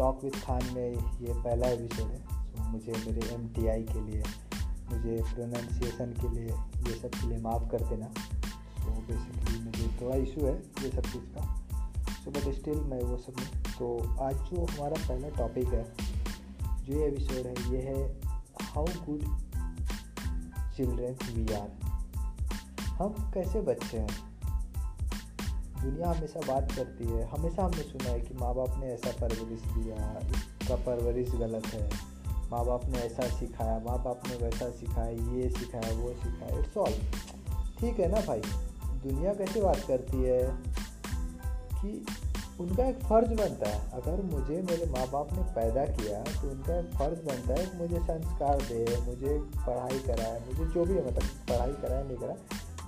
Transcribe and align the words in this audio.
Talk 0.00 0.24
with 0.24 0.36
Khan 0.36 0.62
में 0.64 0.90
ये 1.20 1.32
पहला 1.32 1.66
एपिसोड 1.66 2.10
है। 2.10 2.52
तो 2.52 2.62
मुझे 2.62 2.92
मेरे 2.92 3.34
एम 3.34 3.48
के 3.84 4.00
लिए, 4.00 4.22
मुझे 4.92 5.34
प्रोनाउंसिएशन 5.34 6.12
के 6.20 6.28
लिए 6.28 6.46
ये 6.88 7.00
सब 7.00 7.08
के 7.08 7.26
लिए 7.26 7.38
माफ़ 7.38 7.70
कर 7.70 7.80
देना। 7.80 8.06
तो 8.06 8.90
बेसिकली 8.90 9.60
मुझे 9.60 9.98
थोड़ा 10.00 10.16
इशू 10.16 10.46
है 10.46 10.54
ये 10.56 10.90
सब 10.90 11.02
चीज़ 11.02 11.24
का। 11.24 11.64
सो 12.24 12.30
बट 12.30 12.54
स्टिल 12.54 12.80
मैं 12.80 13.02
वो 13.02 13.16
सब 13.16 13.32
तो 13.78 14.16
आज 14.20 14.34
जो 14.34 14.64
हमारा 14.64 15.08
पहला 15.08 15.28
टॉपिक 15.28 15.68
है, 15.68 15.92
जो 16.84 16.94
ये 16.94 17.06
एपिसोड 17.08 17.46
है, 17.46 17.72
ये 17.72 17.82
है 17.82 18.20
how 18.62 18.86
good 18.86 19.20
children 20.76 21.16
we 21.34 21.54
are 21.54 21.70
हम 22.92 23.32
कैसे 23.34 23.60
बच्चे 23.60 23.98
हैं? 23.98 24.29
दुनिया 25.82 26.10
हमेशा 26.10 26.40
बात 26.46 26.72
करती 26.72 27.04
है। 27.04 27.24
हमेशा 27.28 27.64
हमने 27.64 27.82
सुना 27.82 28.08
है 28.08 28.20
कि 28.20 28.34
माँ 28.34 28.54
बाप 28.54 28.78
ने 28.78 28.92
ऐसा 28.94 29.10
परवरिश 29.20 29.60
दिया, 29.68 29.96
इसका 30.22 30.76
परवरिश 30.86 31.30
गलत 31.34 31.66
है। 31.66 31.88
माँ 32.50 32.64
बाप 32.66 32.84
ने 32.86 32.98
ऐसा 32.98 33.28
सिखाया 33.38 33.78
माँ 33.78 33.98
बाप 34.04 34.22
ने 34.28 34.36
वैसा 34.36 34.70
सिखाया, 34.70 35.10
ये 35.34 35.48
सिखाया, 35.50 35.92
वो 35.92 36.12
सिखाया 36.14 36.58
इट्स 36.58 36.76
ऑल 36.76 36.92
ठीक 37.80 38.00
है 38.00 38.08
ना 38.08 38.20
भाई? 38.20 38.42
दुनिया 39.02 39.34
कैसे 39.34 39.60
बात 39.60 39.80
करती 39.88 40.22
है 40.22 40.42
कि 41.74 42.04
उनका 42.60 42.84
एक 42.84 42.98
फ़र्ज़ 43.00 43.34
बनता 43.34 43.68
है। 43.68 43.90
अगर 43.92 44.22
मुझे, 44.22 44.60
मेरे 44.62 44.86
माँ 44.86 45.06
बाप 45.10 45.32
ने 45.32 45.42
पैदा 45.54 45.84
किया 45.86 46.22
तो 46.22 46.50
उनका 46.50 46.78
एक 46.78 46.90
फ़र्ज़ 46.94 47.20
बनता 47.26 47.54
है 47.54 47.78
मुझे 47.78 47.98
संस्कार 48.00 48.62
दे, 48.62 48.84
मुझे 49.00 49.38
पढ़ाई 49.66 49.98
कराए, 49.98 50.40
मुझे 50.40 50.64
जो 50.74 50.84
भी 50.84 50.94
है 50.94 51.06
मतलब 51.06 51.28
पढ़ाई 51.48 51.72
कराए, 51.82 52.04
नहीं 52.04 52.16
कराए, 52.16 52.36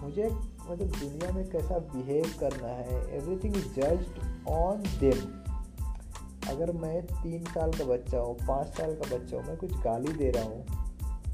मुझे 0.02 0.28
मतलब 0.70 0.88
दुनिया 0.90 1.32
में 1.32 1.48
कैसा 1.50 1.78
बिहेव 1.94 2.34
करना 2.40 2.68
है 2.68 2.98
everything 3.16 3.56
is 3.56 3.68
judged 3.74 4.48
on 4.48 4.82
them 5.00 5.20
अगर 6.48 6.72
मैं 6.72 7.00
तीन 7.06 7.44
साल 7.44 7.70
का 7.70 7.84
बच्चा 7.84 8.18
हूँ, 8.18 8.34
पाँच 8.38 8.68
साल 8.68 8.94
का 8.94 9.16
बच्चा 9.16 9.36
हूँ, 9.36 9.44
मैं 9.46 9.56
कुछ 9.56 9.72
गाली 9.78 10.12
दे 10.12 10.30
रहा 10.30 10.44
हूँ 10.44 10.64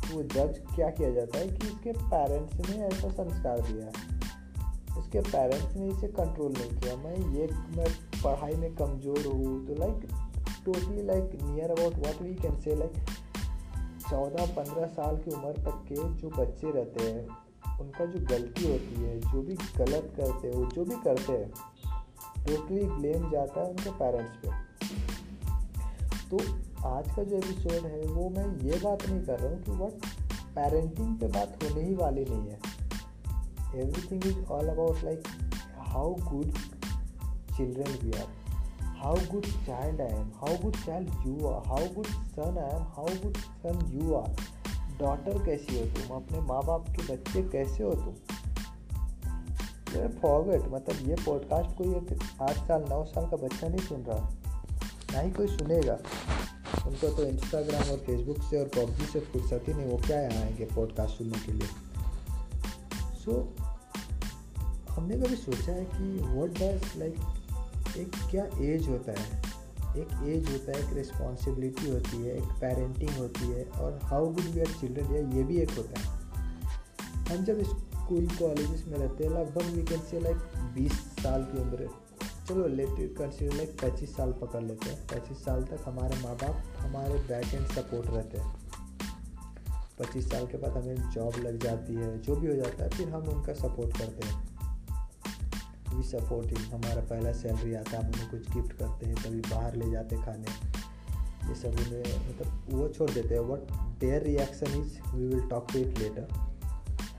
तो 0.00 0.14
वो 0.14 0.22
जज 0.24 0.60
क्या 0.74 0.90
किया 0.90 1.10
जाता 1.10 1.38
है 1.38 1.48
कि 1.48 1.66
इसके 1.68 1.92
पेरेंट्स 1.92 2.68
ने 2.68 2.76
ऐसा 2.86 3.08
संस्कार 3.10 3.60
दिया। 3.60 3.88
उसके 4.98 5.20
पेरेंट्स 5.20 5.76
ने 5.76 5.88
इसे 5.88 6.08
कंट्रोल 6.12 6.52
नहीं 6.52 6.78
किया। 6.80 6.96
मैं 6.96 7.16
ये, 7.34 7.48
मैं 7.76 7.88
पढ़ाई 8.22 8.54
में 8.54 8.74
कमज़ोर 8.74 9.26
हूँ 9.26 9.66
तो 9.66 9.74
like 9.74 10.06
totally 10.64 11.02
like 11.02 11.38
near 11.42 11.70
about 11.70 11.98
what 11.98 12.22
we 12.22 12.34
can 12.34 12.60
say 12.60 12.74
like 12.76 12.96
चौदह, 14.10 14.46
पंद्रह 14.54 14.86
साल 14.86 15.16
की 15.16 15.30
उम्र 15.30 15.52
तक 15.62 15.84
के 15.88 15.94
जो 15.94 16.30
बच्चे 16.38 16.70
रहते 16.70 17.04
हैं 17.04 17.26
उनका 17.80 18.04
जो 18.04 18.20
गलती 18.26 18.70
होती 18.72 19.02
है, 19.02 19.18
जो 19.20 19.42
भी 19.42 19.54
गलत 19.76 20.12
करते 20.16 20.48
हो 20.48 20.64
जो 20.74 20.84
भी 20.84 20.96
करते 21.04 21.32
हैं 21.32 21.50
टोटली 22.46 22.82
ब्लेम 22.84 23.30
जाता 23.30 23.60
है 23.60 23.70
उनके 23.70 23.90
पेरेंट्स 23.98 24.36
पे। 24.36 24.66
तो 26.30 26.38
आज 26.88 27.10
का 27.16 27.22
जो 27.22 27.36
एपिसोड 27.36 27.86
है, 27.86 28.02
वो 28.02 28.28
मैं 28.30 28.46
ये 28.62 28.78
बात 28.78 29.08
नहीं 29.08 29.22
कर 29.22 29.38
रहा 29.38 29.52
हूँ 29.52 29.62
कि 29.62 29.72
वट 29.72 30.06
पेरेंटिंग 30.54 31.16
पे 31.18 31.26
बात 31.28 31.64
होने 31.64 31.84
ही 31.84 31.94
वाली 31.94 32.24
नहीं 32.30 32.48
है। 32.48 32.58
Everything 33.82 34.26
is 34.26 34.44
all 34.46 34.68
about 34.68 35.04
like 35.04 35.28
how 35.88 36.14
good 36.14 36.52
children 37.56 37.98
we 38.02 38.12
are 38.18 38.36
how 38.98 39.16
good 39.32 39.46
child 39.66 40.00
I 40.00 40.08
am 40.08 40.30
how 40.36 40.56
good 40.62 40.76
child 40.76 41.26
you 41.26 41.46
are 41.48 41.66
how 41.68 41.94
good 41.94 42.06
son 42.36 42.58
I 42.58 42.76
am 42.76 42.86
how 42.96 43.08
good 43.24 43.36
son 43.64 43.84
you 43.94 44.14
are 44.14 44.34
daughter 44.98 45.44
कैसी 45.44 45.78
हो 45.78 45.86
तुम? 45.86 46.16
अपने 46.16 46.40
माँ 46.40 46.62
बाप 46.62 46.86
के 46.90 47.12
बच्चे 47.12 47.42
कैसे 47.42 47.82
हो 47.82 47.94
तुम? 47.94 48.14
फॉरवर्ड 50.08 50.62
मतलब 50.74 51.08
ये 51.08 51.14
पॉडकास्ट 51.14 51.76
कोई 51.76 52.18
आठ 52.42 52.56
साल 52.68 52.84
नौ 52.90 53.04
साल 53.04 53.30
का 53.30 53.36
बच्चा 53.36 53.68
नहीं 53.68 53.80
सुन 53.80 54.00
रहा। 54.00 54.34
ना 55.12 55.20
ही 55.20 55.30
कोई 55.30 55.46
सुनेगा। 55.46 55.94
उनको 56.86 57.16
तो 57.16 57.24
इंस्टाग्राम 57.24 57.82
और 57.82 57.96
फेसबुक 57.96 58.38
से 58.38 58.60
और 58.60 58.68
पबजी 58.68 59.06
से 59.06 59.20
फुर्सत 59.20 59.64
ही 59.68 59.74
नहीं 59.74 59.86
वो 59.86 59.98
क्या 60.06 60.20
यहाँ 60.20 60.42
आएँगे 60.42 60.64
पॉडकास्ट 60.64 61.18
सुनने 61.18 61.38
के 61.38 61.52
लिए? 61.52 61.68
सो 63.00 63.54
so, 63.58 63.64
हमने 64.90 65.16
कभी 65.16 65.36
सोचा 65.36 65.72
है 65.72 65.84
कि 65.84 66.24
व्हाट 66.24 66.50
डज 66.50 66.92
लाइक 66.96 67.14
एक 67.96 68.12
क्या 68.30 68.44
एज 68.60 68.88
होता 68.88 69.12
है? 69.12 69.47
एक 70.00 70.08
एज 70.24 70.50
होता 70.52 70.72
है, 70.72 70.88
एक 70.88 70.96
रिस्पॉन्सिबिलिटी 70.96 71.90
होती 71.90 72.16
है, 72.16 72.36
एक 72.36 72.44
पेरेंटिंग 72.44 73.10
होती 73.10 73.46
है 73.46 73.64
और 73.64 74.00
how 74.02 74.26
good 74.26 74.44
we 74.44 74.60
are 74.60 74.66
children 74.66 75.14
या 75.14 75.36
ये 75.36 75.44
भी 75.44 75.56
एक 75.56 75.70
होता 75.70 76.00
है। 76.00 76.06
हम 77.28 77.44
जब 77.44 77.62
स्कूल 77.62 78.26
कॉलेज 78.26 78.84
में 78.88 78.98
रहते 78.98 79.24
हैं, 79.24 79.30
लगभग 79.30 79.62
वी 79.62 79.82
कैन 79.82 80.00
से 80.00 80.20
लाइक 80.20 80.36
बीस 80.74 80.92
साल 80.92 81.44
की 81.44 81.60
उम्र। 81.60 81.90
चलो 82.48 82.66
लेते 82.66 83.08
कंसिडर 83.08 83.56
लाइक 83.56 83.76
पच्चीस 83.82 84.16
साल 84.16 84.32
पकड़ 84.32 84.62
लेते 84.62 84.90
हैं। 84.90 85.06
पच्चीस 85.06 85.44
साल 85.44 85.62
तक 85.62 85.78
हमारे 85.84 86.22
माँ 86.22 86.34
बाप 86.34 86.62
हमारे 86.78 87.14
बैक 87.14 87.54
एंड 87.54 87.66
सपोर्ट 87.66 88.06
रहते 88.06 88.38
हैं। 88.38 88.56
पच्चीस 89.98 90.30
साल 90.30 90.46
के 90.46 90.56
बाद 90.56 90.70
हमें 90.70 91.10
जॉब 91.10 91.36
लग 91.36 91.58
जाती 91.58 91.94
है, 91.94 92.18
जो 92.18 92.36
भी 92.36 92.46
हो 92.46 92.54
जाता 92.54 92.84
है, 92.84 92.90
फिर 92.90 93.08
हम 93.08 93.22
उनका 93.22 93.52
सपोर्ट 93.52 93.98
करते 93.98 94.28
हैं। 94.28 94.57
वी 95.98 96.04
सपोर्टिंग 96.04 96.58
हमारा 96.72 97.00
पहला 97.02 97.32
सैलरी 97.32 97.74
आता 97.74 97.90
है, 97.90 98.02
हम 98.02 98.12
उन्हें 98.12 98.30
कुछ 98.30 98.50
गिफ्ट 98.50 98.72
करते 98.72 99.06
हैं, 99.06 99.14
कभी 99.16 99.40
बाहर 99.40 99.76
ले 99.76 99.90
जाते 99.90 100.16
खाने। 100.16 100.52
ये 101.48 101.54
सब 101.54 101.68
उन्हें 101.68 102.28
मतलब 102.28 102.66
वो 102.70 102.88
छोड़ 102.88 103.10
देते 103.10 103.34
हैं। 103.34 103.40
What 103.40 103.72
their 104.00 104.22
reaction 104.22 104.80
is 104.80 104.98
we 105.16 105.26
will 105.26 105.48
talk 105.48 105.66
to 105.72 105.78
it 105.78 105.98
later 105.98 106.28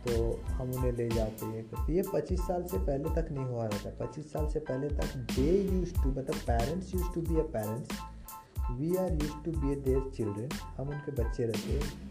तो 0.05 0.41
हम 0.47 0.71
उन्हें 0.71 0.91
ले 0.91 1.09
जाते 1.09 1.45
हैं। 1.45 1.63
तो 1.69 1.91
ये 1.91 2.03
पच्चीस 2.13 2.39
साल 2.39 2.63
से 2.63 2.77
पहले 2.77 3.15
तक 3.15 3.31
नहीं 3.31 3.45
हुआ 3.45 3.65
रहता। 3.65 4.05
पच्चीस 4.05 4.31
साल 4.33 4.47
से 4.49 4.59
पहले 4.59 4.89
तक 4.89 5.15
दे 5.35 5.47
यूज़ 5.73 5.93
टू 5.93 6.09
मतलब 6.09 6.35
parents 6.47 6.93
use 6.95 7.13
to 7.15 7.21
be 7.21 7.39
a 7.39 7.43
parents 7.55 7.97
we 8.71 8.95
are 8.95 9.11
use 9.13 9.43
to 9.45 9.51
be 9.51 9.71
a 9.71 9.75
their 9.75 10.11
children 10.15 10.49
हम 10.77 10.89
उनके 10.89 11.11
बच्चे 11.23 11.45
रहते 11.45 11.73
हैं। 11.73 12.09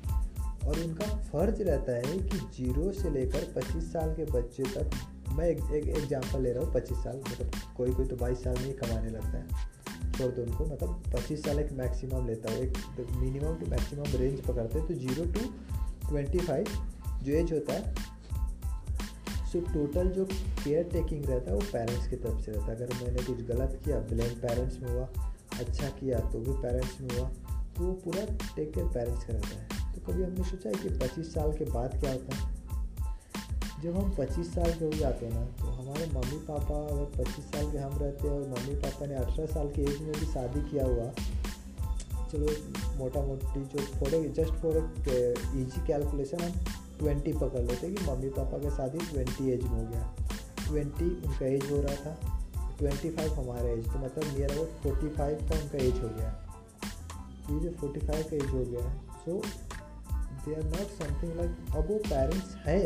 और 0.68 0.80
उनका 0.80 1.04
फ़र्ज़ 1.04 1.62
रहता 1.62 1.92
है 1.92 2.18
कि 2.18 2.38
ज़ीरो 2.56 2.92
से 2.92 3.10
लेकर 3.10 3.52
पच्चीस 3.56 3.92
साल 3.92 4.14
के 4.14 4.24
बच्चे 4.24 4.62
तक 4.62 4.90
मैं 5.38 5.46
एक 5.46 5.58
एक 5.74 5.88
एग्ज़ाम्पल 5.88 6.42
ले 6.42 6.52
रहा 6.52 6.64
हूँ, 6.64 6.72
पच्चीस 6.74 6.98
साल 6.98 7.16
मतलब 7.18 7.50
कोई 7.76 7.92
कोई 7.92 8.06
तो 8.06 8.16
बाईस 8.16 8.42
साल 8.44 8.54
में 8.54 8.64
ही 8.64 8.72
कमाने 8.74 9.10
लगता 9.10 9.38
है। 9.38 9.76
छोड़ 10.12 10.30
दो 10.32 10.42
उनको 10.42 10.64
मतलब 10.66 11.02
पच्चीस 11.14 11.44
साल 11.44 11.58
एक 11.60 11.72
मैक्सिमम 11.78 12.26
लेता 12.26 12.52
है, 12.52 12.62
एक 12.62 13.16
मिनिमम 13.16 13.56
टू 13.56 13.66
मैक्सिमम 13.70 14.16
रेंज 14.16 14.40
पकड़ते 14.46 14.78
हैं 14.78 14.86
तो 14.88 14.94
ज़ीरो 14.96 15.24
टू 15.32 15.40
ट्वेंटी 16.08 16.38
फाइव 16.40 16.66
जो 17.22 17.32
एज 17.34 17.52
होता 17.52 17.72
है 17.72 18.06
सो 19.52 19.60
टोटल 19.62 20.08
जो 20.12 20.24
केयर 20.24 20.82
टेकिंग 20.92 21.24
रहता 21.24 21.50
है, 21.50 21.56
वो 21.56 21.62
पेरेंट्स 21.72 22.08
की 22.08 22.16
तरफ़ 22.16 22.40
से 22.40 22.52
रहता 22.52 22.64
है। 22.64 22.76
अगर 22.76 22.94
मैंने 22.94 23.24
कुछ 23.24 23.40
गलत 23.46 23.80
किया 23.84 24.00
ब्लेम 24.10 24.34
पेरेंट्स 24.40 24.80
में 24.80 24.90
हुआ 24.90 25.08
अच्छा 25.58 25.88
किया 25.90 26.18
तो 26.30 26.40
भी 26.40 26.52
पेरेंट्स 26.62 27.00
में 27.00 27.08
हुआ 27.10 27.28
तो 27.76 27.84
वो 27.84 27.92
पूरा 28.04 28.24
टेक 28.56 28.72
केयर 28.74 28.86
पेरेंट्स 28.88 29.24
का 29.24 29.32
रहता 29.32 29.56
है। 29.56 29.92
तो 29.94 30.00
कभी 30.06 30.22
हमने 30.22 30.44
सोचा 30.44 30.68
है 30.68 30.74
कि 30.74 30.88
पच्चीस 30.98 31.32
साल 31.34 31.52
के 31.52 31.64
बाद 31.70 31.98
क्या 32.00 32.12
होता 32.12 32.36
है? 32.36 32.56
जब 33.82 33.96
हम 33.96 34.14
25 34.14 34.48
साल 34.54 34.72
के 34.78 34.84
हो 34.84 34.92
जाते 34.92 35.26
हैं 35.26 35.32
ना 35.34 35.44
तो 35.58 35.72
हमारे 35.72 36.06
मम्मी 36.12 36.38
पापा 36.46 36.76
अगर 36.86 37.04
25 37.16 37.44
साल 37.50 37.70
के 37.72 37.78
हम 37.78 37.98
रहते 37.98 38.28
हैं 38.28 38.34
और 38.34 38.46
मम्मी 38.48 38.74
पापा 38.82 39.06
ने 39.06 39.14
अठारह 39.14 39.46
साल 39.52 39.68
की 39.76 39.82
एज 39.82 40.00
में 40.02 40.12
भी 40.12 40.26
शादी 40.32 40.60
किया 40.70 40.86
हुआ, 40.86 41.06
चलो 42.32 42.54
मोटा 42.98 43.20
मोटी 43.26 43.60
जो 43.64 43.84
for 43.92 44.16
just 44.38 44.54
for 44.62 44.78
easy 45.60 45.86
calculation 45.86 46.40
हम 46.42 46.52
ट्वेंटी 46.98 47.32
पकड़ 47.34 47.60
लेते 47.60 47.86
हैं 47.86 47.94
कि 47.94 48.04
मम्मी 48.04 48.28
पापा 48.38 48.58
का 48.58 48.70
शादी 48.76 48.98
ट्वेंटी 49.10 49.50
एज 49.52 49.62
में 49.64 49.70
हो 49.70 49.84
गया। 49.90 50.02
ट्वेंटी 50.66 51.10
उनका 51.26 51.46
एज 51.46 51.70
हो 51.70 51.80
रहा 51.82 51.94
था 52.04 52.12
ट्वेंटी 52.78 53.10
फाइव 53.10 53.32
हमारा 53.34 53.68
एज 53.68 53.84
तो 53.84 53.98
मतलब 53.98 54.24
नियर 54.34 54.50
अबाउट 54.52 54.82
फोर्टी 54.82 55.08
फाइव 55.16 55.46
का 55.50 55.60
उनका 55.60 55.78
एज 55.84 56.00
हो 56.02 56.08
गया। 56.16 56.30
ये 57.50 57.60
जो 57.60 57.70
फोर्टी 57.80 58.00
फाइव 58.00 58.26
का 58.30 58.36
एज 58.36 58.50
हो 58.54 58.64
गया 58.64 58.84
है 58.88 58.92
so 59.24 59.40
they 60.44 60.54
are 60.54 60.64
not 60.64 60.98
something 60.98 61.36
like 61.36 61.76
अब 61.76 61.90
वो 61.90 61.98
पेरेंट्स 62.08 62.54
है। 62.66 62.82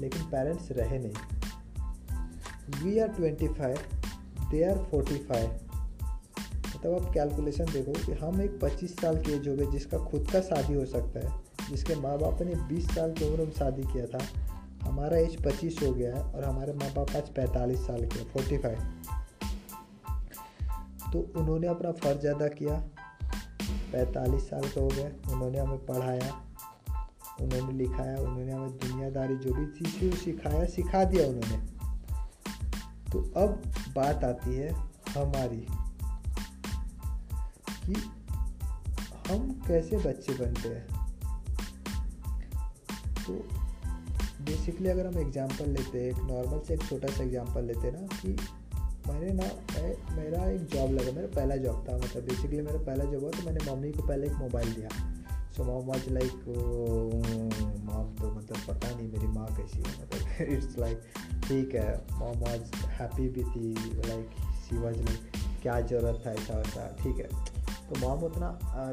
लेकिन 0.00 0.22
पेरेंट्स 0.24 0.70
रहे 0.72 0.98
नहीं। 0.98 2.82
We 2.82 2.98
are 2.98 3.08
twenty 3.08 3.48
five 3.48 3.78
they 4.50 4.62
are 4.64 4.78
forty 4.90 5.18
five 5.24 5.48
मतलब 6.68 6.94
आप 6.94 7.12
कैलकुलेशन 7.14 7.64
देखो 7.64 7.92
कि 7.94 8.12
हम 8.14 8.40
एक 8.42 8.58
पच्चीस 8.62 8.94
साल 8.96 9.16
के 9.16 9.32
एज 9.32 9.48
हो 9.48 9.54
गए 9.56 9.66
जिसका 9.66 9.98
खुद 10.00 10.28
का 10.32 10.40
शादी 10.40 10.74
हो 10.74 10.84
सकता 10.86 11.20
है, 11.20 11.32
जिसके 11.70 11.94
माँ 11.94 12.18
बाप 12.18 12.42
ने 12.42 12.54
बीस 12.68 12.90
साल 12.94 13.12
की 13.12 13.28
उम्र 13.28 13.44
में 13.44 13.52
शादी 13.52 13.82
किया 13.82 14.06
था। 14.06 14.24
हमारा 14.82 15.16
एज 15.18 15.36
पच्चीस 15.44 15.78
हो 15.82 15.92
गया 15.92 16.14
है 16.16 16.22
और 16.24 16.44
हमारे 16.44 16.72
माँ 16.72 16.92
बाप 16.94 17.16
आज 17.16 17.28
पैंतालीस 17.30 17.86
साल 17.86 18.04
के 18.04 18.24
फोर्टी 18.24 18.58
फाइव 18.58 18.78
तो 21.12 21.18
उन्होंने 21.36 21.66
अपना 21.66 21.92
फ़र्ज़ 21.94 22.26
अदा 22.26 22.48
किया। 22.48 22.74
पैंतालीस 23.92 24.48
साल 24.50 24.62
के 24.64 24.80
हो 24.80 24.88
गए 24.88 25.10
उन्होंने 25.32 25.58
हमें 25.58 25.84
पढ़ाया। 25.86 26.32
उन्होंने 27.40 27.78
लिखाया, 27.78 28.18
उन्होंने 28.18 28.52
हमें 28.52 28.70
दुनियादारी 28.70 29.36
जो 29.36 29.54
भी 29.54 30.08
वो 30.08 30.16
सिखाया, 30.16 30.64
सिखा 30.64 31.04
दिया 31.04 31.26
उन्होंने। 31.26 31.78
तो 33.12 33.32
अब 33.36 33.62
बात 33.94 34.24
आती 34.24 34.54
है 34.54 34.72
हमारी 35.18 35.66
कि 37.86 37.94
हम 39.28 39.64
कैसे 39.68 39.96
बच्चे 39.96 40.32
बनते 40.32 40.68
हैं। 40.68 40.86
तो 43.26 43.32
बेसिकली 44.44 44.88
अगर 44.88 45.06
हम 45.06 45.18
एग्जांपल 45.18 45.70
लेते 45.70 46.04
हैं, 46.04 46.10
एक 46.10 46.16
नॉर्मल 46.16 46.60
से 46.68 46.74
एक 46.74 46.82
छोटा 46.82 47.08
सा 47.08 47.24
एग्जांपल 47.24 47.64
लेते 47.64 47.80
हैं 47.80 48.00
ना 48.00 48.06
कि 48.06 48.28
मैंने 49.08 49.32
ना, 49.32 49.44
मैं, 49.44 50.16
मेरा 50.16 50.50
एक 50.50 50.66
जॉब 50.66 50.90
लगा, 50.90 51.12
मेरा 51.12 51.26
पहला 51.26 51.56
जॉब 51.56 51.86
था 51.88 51.96
मतलब 51.96 52.22
बेसिकली 52.22 52.60
मेरा 52.60 52.78
पहला 52.78 53.04
जॉब 53.04 53.22
हुआ 53.22 53.30
तो 53.30 53.42
मैंने 53.46 53.72
मम्मी 53.72 53.92
को 53.92 54.02
पहले 54.02 54.26
एक 54.26 54.32
मोबाइल 54.32 54.72
दिया। 54.72 55.17
So 55.58 55.64
mom 55.64 55.86
was 55.86 56.08
like 56.08 56.32
mom 57.84 58.14
तो 58.16 58.30
मतलब 58.30 58.58
पता 58.68 58.90
नहीं 58.96 59.06
मेरी 59.12 59.26
माँ 59.26 59.46
कैसी 59.56 59.78
है 59.78 60.02
मतलब 60.02 60.52
इट्स 60.54 60.78
लाइक 60.78 61.00
ठीक 61.48 61.74
है, 61.74 62.06
मॉम 62.12 62.38
वाज 62.40 62.74
हैप्पी 62.98 63.28
भी 63.28 63.44
थी 63.44 63.74
लाइक 64.08 64.36
सी 64.64 64.78
वाज 64.78 64.96
लाइक 64.96 65.32
क्या 65.62 65.80
ज़रूरत 65.80 66.22
था 66.26 66.32
ऐसा 66.32 66.58
वैसा, 66.58 66.96
ठीक 67.02 67.16
है। 67.16 67.56
तो 67.88 67.98
मॉम 68.00 68.22
उतना 68.24 68.50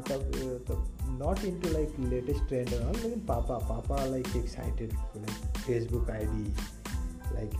तब 0.08 0.30
तब 0.68 0.98
not 1.22 1.44
into 1.60 1.70
like 1.70 1.96
latest 1.98 2.48
trend 2.48 2.68
लेकिन 2.68 3.20
papa 3.20 3.58
papa 3.68 4.04
like 4.04 4.36
excited 4.36 4.92
like 5.16 5.56
Facebook 5.56 6.10
I 6.10 6.24
D 6.24 6.54
like 7.34 7.50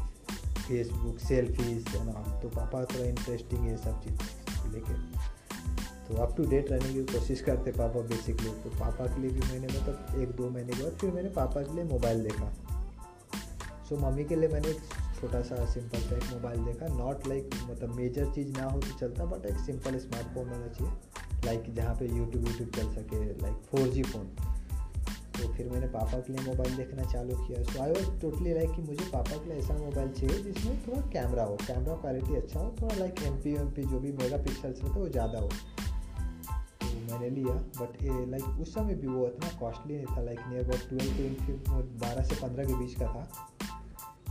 Facebook 0.58 1.18
selfies 1.18 1.88
है 1.88 2.04
ना 2.06 2.40
तो 2.40 2.48
पापा 2.48 2.84
थोड़ा 2.84 3.04
इंटरेस्टिंग 3.04 3.60
है 3.60 3.76
सब 3.76 4.02
चीज़ 4.02 4.72
लेके। 4.72 4.94
तो 6.08 6.14
अप 6.22 6.36
टू 6.36 6.44
डेट 6.50 6.70
रहने 6.70 6.92
की 6.94 7.02
कोशिश 7.12 7.40
करते 7.40 7.72
पापा 7.72 8.00
बेसिकली 8.08 8.50
तो 8.64 8.70
पापा 8.78 9.06
के 9.06 9.20
लिए 9.20 9.30
भी 9.30 9.40
मैंने 9.52 9.66
मतलब 9.66 10.20
एक 10.22 10.36
दो 10.36 10.50
महीने 10.50 10.72
के 10.72 10.82
बाद 10.82 10.92
फिर 11.00 11.10
मैंने 11.12 11.28
पापा 11.36 11.62
के 11.62 11.74
लिए 11.74 11.84
मोबाइल 11.84 12.22
देखा। 12.22 12.52
सो 13.88 13.96
मम्मी 13.96 14.24
के 14.24 14.36
लिए 14.36 14.48
मैंने 14.48 14.68
एक 14.68 14.80
छोटा 15.20 15.40
सा 15.42 15.64
सिंपल 15.72 16.00
सा 16.00 16.16
एक 16.16 16.24
मोबाइल 16.32 16.64
देखा 16.64 16.86
नॉट 16.94 17.26
लाइक 17.28 17.50
मतलब 17.70 17.94
मेजर 17.96 18.30
चीज़ 18.34 18.56
ना 18.58 18.64
हो 18.64 18.80
तो 18.80 18.98
चलता 18.98 19.24
बट 19.26 19.46
एक 19.46 19.58
सिंपल 19.66 19.98
स्मार्टफ़ोन 19.98 20.48
होना 20.48 20.68
चाहिए। 20.68 20.92
लाइक 21.44 21.72
जहाँ 21.74 21.94
पे 21.94 22.06
यूट्यूब 22.08 22.46
यूट्यूब 22.48 22.70
चल 22.76 22.90
सके 22.92 23.24
लाइक 23.42 23.56
फोर 23.70 23.88
जी 23.88 24.02
फ़ोन 24.04 24.26
तो 25.36 25.48
फिर 25.54 25.68
मैंने 25.68 25.86
पापा 25.88 26.18
के 26.18 26.32
लिए 26.32 26.44
मोबाइल 26.44 26.76
देखना 26.76 27.04
चालू 27.12 27.34
किया। 27.36 27.62
So 27.64 27.80
I 27.82 27.90
was 27.90 28.10
totally 28.20 28.52
like 28.54 28.70
कि 28.76 28.82
मुझे 28.82 29.04
पापा 29.12 29.36
के 29.36 29.48
लिए 29.48 29.58
ऐसा 29.58 29.74
मोबाइल 29.78 30.10
चाहिए 30.10 30.42
जिसमें 30.42 30.78
थोड़ा 30.86 31.00
कैमरा 31.12 31.44
हो। 31.44 31.56
कैमरा 31.66 31.94
क्वालिटी 31.96 32.36
अच्छा 32.36 32.60
हो, 32.60 32.74
थोड़ा 32.82 32.94
like 32.94 33.22
M 33.22 33.36
P 33.42 33.54
M 33.56 33.68
P 33.70 33.82
जो 33.90 34.00
भी 34.00 34.12
मेगा 34.22 34.36
पिक्सल्स 34.44 34.82
रहते 34.82 35.00
वो 35.00 35.08
ज़्यादा 35.08 35.38
हो। 35.38 35.50
मैंने 37.10 37.30
लिया 37.30 37.54
बट 37.80 38.02
लाइक 38.30 38.60
उस 38.60 38.74
समय 38.74 38.94
भी 38.94 39.06
वो 39.06 39.26
इतना 39.26 39.48
कॉस्टली 39.60 39.96
नहीं 39.96 40.16
था 40.16 40.22
like 40.22 40.40
near 40.48 40.64
about 40.64 40.88
twelve 40.88 41.44
to 41.46 41.82
बारह 42.00 42.22
से 42.22 42.34
पंद्रह 42.42 42.64
के 42.64 42.74
बीच 42.74 42.94
का 43.00 43.06
था। 43.14 43.24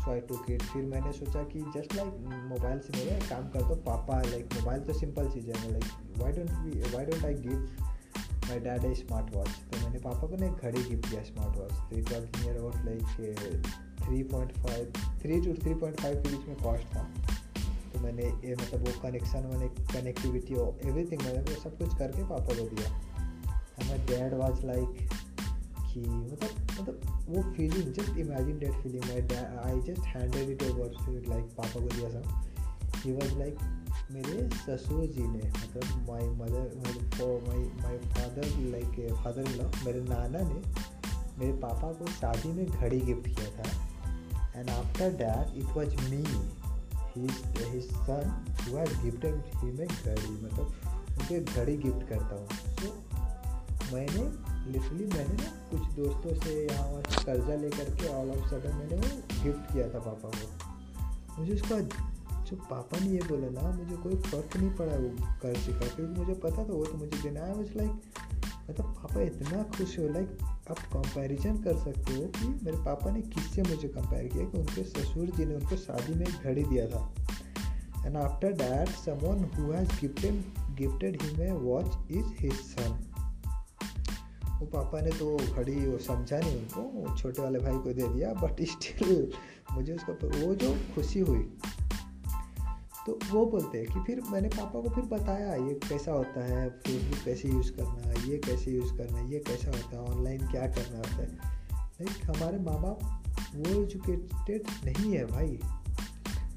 सो 0.03 0.11
आई 0.11 0.19
टू 0.29 0.37
किट 0.37 0.61
फिर 0.61 0.83
मैंने 0.85 1.11
सोचा 1.13 1.43
कि 1.51 1.59
जस्ट 1.75 1.95
लाइक 1.95 2.13
मोबाइल 2.49 2.79
से 2.79 2.97
मेरे 2.97 3.19
काम 3.27 3.47
कर 3.49 3.61
दो, 3.67 3.75
पापा 3.75 4.21
लाइक 4.21 4.53
मोबाइल 4.53 4.81
तो 4.81 4.93
सिंपल 4.93 5.29
चीज़ 5.33 5.49
है 5.49 5.71
like 5.71 5.85
why 6.17 6.31
don't 6.31 6.51
we 6.63 6.81
why 6.95 7.05
don't 7.05 7.25
I 7.25 7.33
give 7.47 7.67
my 8.47 8.59
dad 8.59 8.85
है 8.85 8.93
स्मार्ट 8.95 9.35
वॉच 9.35 9.47
तो 9.47 9.85
मैंने 9.85 9.99
पापा 9.99 10.27
को 10.27 10.35
ना 10.35 10.45
एक 10.45 10.65
घड़ी 10.65 10.83
गिफ्ट 10.89 11.09
किया 11.09 11.23
स्मार्ट 11.23 11.57
वॉच 11.57 11.71
तो 11.71 11.97
it 11.97 12.11
was 12.13 12.25
near 12.41 12.57
about 12.57 12.85
like 12.85 13.01
three 14.01 14.23
point 14.33 14.51
five 14.57 14.91
three 15.21 15.41
to 15.41 15.53
three 15.61 15.73
point 15.73 15.99
five 16.01 16.21
के 16.23 16.35
बीच 16.35 16.47
में 16.47 16.57
कॉस्ट 16.63 16.95
था। 16.95 17.09
तो 17.95 18.01
मैंने 18.01 18.23
ये 18.47 18.55
मतलब 18.55 18.87
वो 18.87 18.99
कनेक्शन 19.01 19.45
मैंने 19.51 19.67
कनेक्टिविटी 19.91 20.53
और 20.53 20.79
एवरीथिंग 20.85 21.21
मैंने 21.21 21.41
वो 21.41 21.61
सब 21.61 21.77
कुछ 21.77 21.97
करके 21.97 22.23
पापा 22.23 22.55
को 22.55 22.69
दिया। 22.69 22.87
And 23.77 23.89
my 23.89 23.97
dad 24.07 24.33
was 24.33 24.65
like 24.65 25.09
कि 25.83 25.99
मतलब 25.99 26.67
मतलब 26.71 27.25
वो 27.29 27.43
feeling 27.53 27.93
just 27.93 28.17
imagine 28.17 28.59
that 28.59 28.73
feeling 28.83 29.03
my 29.03 29.21
I 29.63 29.81
just 29.81 30.01
handed 30.07 30.49
it 30.49 30.63
over 30.63 30.89
like 31.29 31.45
papa 31.57 31.79
को 31.79 31.87
दिया 31.87 32.09
था 32.09 32.43
ही 32.95 33.11
वॉज़ 33.11 33.37
लाइक 33.37 33.57
मेरे 34.11 34.49
ससुर 34.55 35.05
जी 35.05 35.27
ने 35.27 35.49
मतलब 35.49 35.85
my 36.09 36.27
mother 36.41 36.65
my 37.47 37.63
my 37.83 37.97
father 38.09 38.59
like 38.71 39.15
father 39.23 39.41
in 39.41 39.57
law 39.57 39.69
मेरे 39.85 40.01
नाना 40.01 40.39
ने 40.39 40.59
मेरे 41.39 41.57
पापा 41.57 41.91
को 41.93 42.07
शादी 42.07 42.49
में 42.49 42.65
घड़ी 42.65 42.99
गिफ्ट 42.99 43.27
किया 43.27 43.49
था। 43.57 43.71
And 44.59 44.69
after 44.69 45.09
that 45.23 45.57
it 45.57 45.75
was 45.77 45.95
me 46.11 46.23
his 47.17 47.89
son 47.91 48.45
who 48.61 48.77
has 48.77 49.01
gifted 49.03 49.35
him 49.57 49.81
a 49.81 49.87
घड़ी 49.87 50.31
मतलब 50.31 50.73
उनके 51.19 51.39
घड़ी 51.39 51.77
गिफ्ट 51.77 52.07
करता 52.09 52.35
हूँ। 52.35 52.47
तो 52.75 53.15
मैंने 53.93 54.23
लिटरली 54.71 55.05
मैंने 55.05 55.33
ना 55.43 55.49
कुछ 55.71 55.81
दोस्तों 55.81 56.41
से 56.41 56.67
यहाँ 56.67 56.87
वहाँ 56.87 57.01
कर्जा 57.25 57.55
लेकर 57.55 57.89
के 57.95 58.07
ऑल 58.07 58.29
ऑफ़ 58.29 58.49
सडन 58.49 58.75
मैंने 58.75 58.95
वो 58.95 59.43
गिफ्ट 59.43 59.73
किया 59.73 59.87
था 59.89 59.99
पापा 59.99 60.29
को। 60.29 61.39
मुझे 61.39 61.53
उसका, 61.53 61.79
जो 62.41 62.55
पापा 62.55 62.99
ने 62.99 63.07
ये 63.07 63.21
बोला 63.21 63.61
ना, 63.61 63.77
मुझे 63.77 63.95
कोई 63.95 64.15
फ़र्क 64.15 64.57
नहीं 64.57 64.69
पड़ा 64.69 64.95
वो 64.95 65.09
कर्ज 65.41 65.65
का, 65.69 65.95
क्योंकि 65.95 66.19
मुझे 66.19 66.33
पता 66.33 66.57
था 66.57 66.73
वो 66.73 66.85
तो 66.85 66.97
मुझे 66.97 67.17
देना 67.17 67.39
है। 67.39 67.57
मुझे 67.57 67.73
लाइक 67.75 67.91
मतलब 68.69 68.85
पापा 68.85 69.21
इतना 69.21 69.63
खुश 69.63 69.99
हो 69.99 70.07
लाइक 70.07 70.37
आप 70.43 70.79
कंपैरिजन 70.79 71.57
कर 71.57 71.77
सकते 71.77 72.13
हो 72.13 72.21
कि 72.21 72.65
मेरे 72.65 72.77
पापा 72.77 73.11
ने 73.11 73.21
किससे 73.21 73.61
मुझे 73.61 73.87
कंपेयर 73.87 74.27
किया 74.27 74.45
कि 74.45 74.57
उनके 74.57 74.83
ससुर 74.83 75.25
जी 75.25 75.45
ने 75.45 75.55
उनको 75.55 75.75
शादी 75.75 76.13
में 76.13 76.27
घड़ी 76.43 76.63
दिया 76.63 76.87
था। 76.87 77.13
And 78.05 78.17
after 78.17 78.51
that 78.51 78.89
someone 78.89 79.43
who 79.55 79.71
has 79.71 79.89
gifted 80.01 80.43
gifted 80.75 81.21
him 81.21 81.41
a 81.41 81.51
watch 81.51 81.97
is 82.11 82.25
his 82.39 82.53
son 82.53 83.11
वो 84.59 84.65
पापा 84.65 85.01
ने 85.01 85.11
तो 85.11 85.37
घड़ी 85.53 85.75
वो 85.85 85.97
समझा 85.97 86.39
नहीं 86.39 86.59
उनको, 86.59 86.81
वो 86.81 87.17
छोटे 87.17 87.41
वाले 87.41 87.59
भाई 87.59 87.73
को 87.73 87.93
दे 87.93 88.07
दिया 88.07 88.33
बट 88.33 88.61
स्टिल 88.61 89.31
मुझे 89.71 89.93
उसको, 89.93 90.13
वो 90.13 90.55
जो 90.55 90.77
खुशी 90.95 91.19
हुई 91.19 91.57
तो 93.05 93.17
वो 93.31 93.45
बोलते 93.45 93.77
हैं 93.77 93.87
कि 93.87 93.99
फिर 94.05 94.21
मैंने 94.31 94.47
पापा 94.49 94.79
को 94.81 94.89
फिर 94.89 95.03
बताया, 95.09 95.53
ये 95.55 95.73
कैसा 95.89 96.11
होता 96.11 96.45
है 96.45 96.69
फेसबुक 96.69 97.23
कैसे 97.25 97.49
यूज़ 97.49 97.71
करना 97.71 98.09
है 98.09 98.29
ये 98.29 98.37
कैसे 98.45 98.71
यूज़ 98.71 98.93
करना 98.97 99.17
है 99.17 99.31
ये 99.31 99.39
कैसा 99.47 99.71
होता 99.71 99.95
है 99.95 100.03
ऑनलाइन 100.05 100.47
क्या 100.47 100.67
करना 100.69 100.97
होता 100.97 101.21
है। 101.21 101.53
लाइक 102.01 102.25
हमारे 102.27 102.59
माँ 102.59 102.81
बाप 102.81 103.23
वो 103.55 103.81
एजुकेटेड 103.81 104.67
नहीं 104.85 105.11
है 105.13 105.25
भाई। 105.25 105.59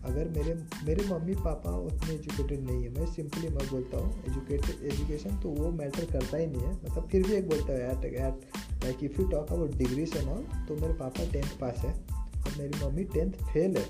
अगर 0.05 0.29
मेरे 0.29 0.55
मेरे 0.87 1.05
मम्मी 1.07 1.35
पापा 1.37 1.71
उतने 1.79 2.15
एजुकेटेड 2.15 2.65
नहीं 2.67 2.83
है, 2.83 2.91
मैं 2.91 3.07
सिंपली 3.07 3.49
मैं 3.49 3.67
बोलता 3.71 3.99
हूँ 3.99 4.25
एजुकेटेड 4.29 4.85
एजुकेशन 4.93 5.41
तो 5.41 5.51
वो 5.53 5.71
मैटर 5.73 6.05
करता 6.13 6.37
ही 6.37 6.47
नहीं 6.47 6.63
है। 6.63 6.73
मतलब 6.75 7.09
फिर 7.13 7.27
भी 7.27 7.35
एक 7.35 7.49
बोलता 7.49 7.73
है 7.73 7.91
at 7.91 8.05
at 8.05 8.85
like 8.85 9.05
if 9.05 9.21
you 9.21 9.27
talk 9.29 9.53
about 9.53 9.75
degrees 9.77 10.17
and 10.17 10.29
all 10.29 10.43
तो 10.69 10.81
मेरे 10.81 10.95
पापा 10.95 11.31
टेंथ 11.33 11.59
पास 11.61 11.79
है, 11.79 11.93
और 12.13 12.59
मेरी 12.59 12.85
मम्मी 12.85 13.05
टेंथ 13.05 13.33
फेल 13.53 13.77
है। 13.77 13.87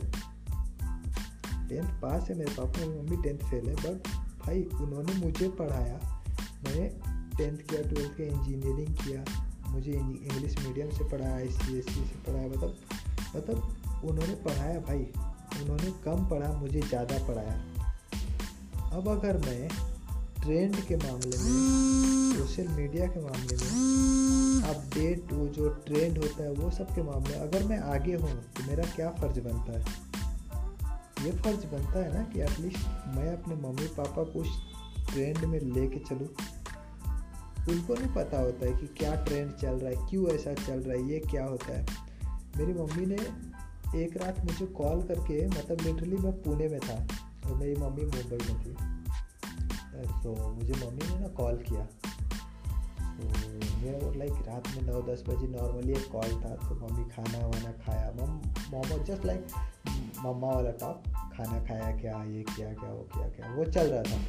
टेंथ 1.69 1.89
पास 2.03 2.29
है, 2.29 2.39
मेरे 2.39 2.55
पापा 2.55 2.81
मेरी 2.81 3.01
मम्मी 3.01 3.17
टेंथ 3.23 3.39
फेल 3.51 3.69
है 3.69 3.75
बट 3.77 4.09
भाई 4.39 4.63
उन्होंने 4.83 5.15
मुझे 5.15 5.49
पढ़ाया। 5.59 5.99
मैंने 6.65 6.89
टेंथ 7.37 7.59
किया 7.61 7.83
ट्वेल्थ 7.83 8.17
किया 8.17 8.27
इंजीनियरिंग 8.29 8.95
किया, 8.97 9.25
मुझे 9.69 9.93
इंग्लिश 9.93 10.55
मीडियम 10.59 10.91
से 10.91 11.05
पढ़ाया 11.11 11.35
आई 11.37 11.49
सी 11.49 11.81
से 11.83 12.01
पढ़ाया 12.27 12.49
मतलब 12.49 12.77
मतलब 13.37 14.03
उन्होंने 14.05 14.35
पढ़ाया 14.45 14.79
भाई, 14.81 15.07
उन्होंने 15.63 15.91
कम 16.05 16.29
पढ़ा, 16.29 16.53
मुझे 16.61 16.81
ज़्यादा 16.81 17.19
पढ़ाया। 17.29 17.55
अब 18.93 19.09
अगर 19.09 19.37
मैं 19.39 19.69
ट्रेंड 20.43 20.77
के 20.87 20.97
मामले 20.97 21.37
में 21.39 22.37
सोशल 22.37 22.69
मीडिया 22.71 23.07
के 23.07 23.21
मामले 23.21 23.57
में 23.57 24.63
अपडेट 24.69 25.33
वो 25.33 25.47
जो 25.49 25.69
ट्रेंड 25.87 26.19
होता 26.19 26.43
है, 26.43 26.53
वो 26.53 26.71
सब 26.71 26.95
के 26.95 27.03
मामले 27.03 27.35
अगर 27.37 27.65
मैं 27.65 27.79
आगे 27.95 28.15
हूँ 28.15 28.37
तो 28.53 28.67
मेरा 28.69 28.85
क्या 28.97 29.11
फ़र्ज़ 29.11 29.41
बनता 29.41 29.73
है? 29.73 30.08
ये 31.19 31.31
फ़र्ज़ 31.33 31.67
बनता 31.67 31.99
है 31.99 32.13
ना 32.15 32.23
कि 32.25 32.41
एटलीस्ट 32.41 32.87
मैं 33.17 33.29
अपने 33.33 33.55
मम्मी 33.57 33.87
पापा 33.97 34.23
को 34.25 34.41
उस 34.41 34.61
ट्रेंड 35.11 35.45
में 35.45 35.59
लेके 35.61 35.99
चलूँ। 35.99 36.29
उनको 37.69 37.95
नहीं 37.95 38.13
पता 38.15 38.41
होता 38.41 38.67
है 38.67 38.73
कि 38.73 38.87
क्या 38.99 39.15
ट्रेंड 39.25 39.53
चल 39.53 39.79
रहा 39.79 39.91
है, 39.91 40.09
क्यों 40.11 40.29
ऐसा 40.29 40.53
चल 40.55 40.81
रहा 40.81 40.97
है, 40.97 41.03
ये 41.11 41.19
क्या 41.21 41.45
होता 41.45 41.73
है। 41.73 41.87
मेरी 42.57 42.73
मम्मी 42.73 43.07
ने 43.07 44.03
एक 44.03 44.17
रात 44.17 44.45
मुझे 44.45 44.67
कॉल 44.67 45.03
करके 45.03 45.47
मतलब 45.49 45.81
लिटरली 45.81 46.17
मैं 46.17 46.33
पुणे 46.43 46.69
में 46.69 46.81
था, 46.81 46.97
और 47.47 47.57
मेरी 47.57 47.75
मम्मी 47.75 48.05
मुंबई 48.05 48.39
में 48.47 48.61
थी। 48.63 48.73
तो 50.23 50.35
मुझे 50.53 50.75
मम्मी 50.75 51.09
ने 51.11 51.19
ना 51.21 51.29
कॉल 51.29 51.57
किया। 51.69 51.85
तो 53.01 53.68
मेरा 53.79 54.07
वो 54.07 54.13
लाइक 54.15 54.33
रात 54.33 54.69
में 54.69 54.83
नौ, 54.83 55.03
दस 55.03 55.25
बजे 55.29 55.47
नॉर्मली 55.47 55.93
एक 55.93 56.11
कॉल 56.13 56.29
था 56.29 56.69
तो 56.69 56.75
मम्मी 56.75 57.05
खाना 57.05 57.47
वाना 57.47 57.73
खाया। 57.73 58.13
मम 58.13 58.31
मोहम्मद 58.71 59.05
जस्ट 59.05 59.25
लाइक 59.25 59.47
मम्मा 60.25 60.49
वाला 60.49 60.71
टॉप 60.71 61.03
खाना 61.09 61.65
खाया 61.65 61.97
क्या, 61.97 62.25
ये 62.25 62.43
किया 62.43 62.75
क्या, 62.75 62.91
वो 62.91 63.09
किया 63.15 63.29
क्या, 63.29 63.55
वो 63.55 63.65
चल 63.65 63.87
रहा 63.91 64.03
था। 64.03 64.21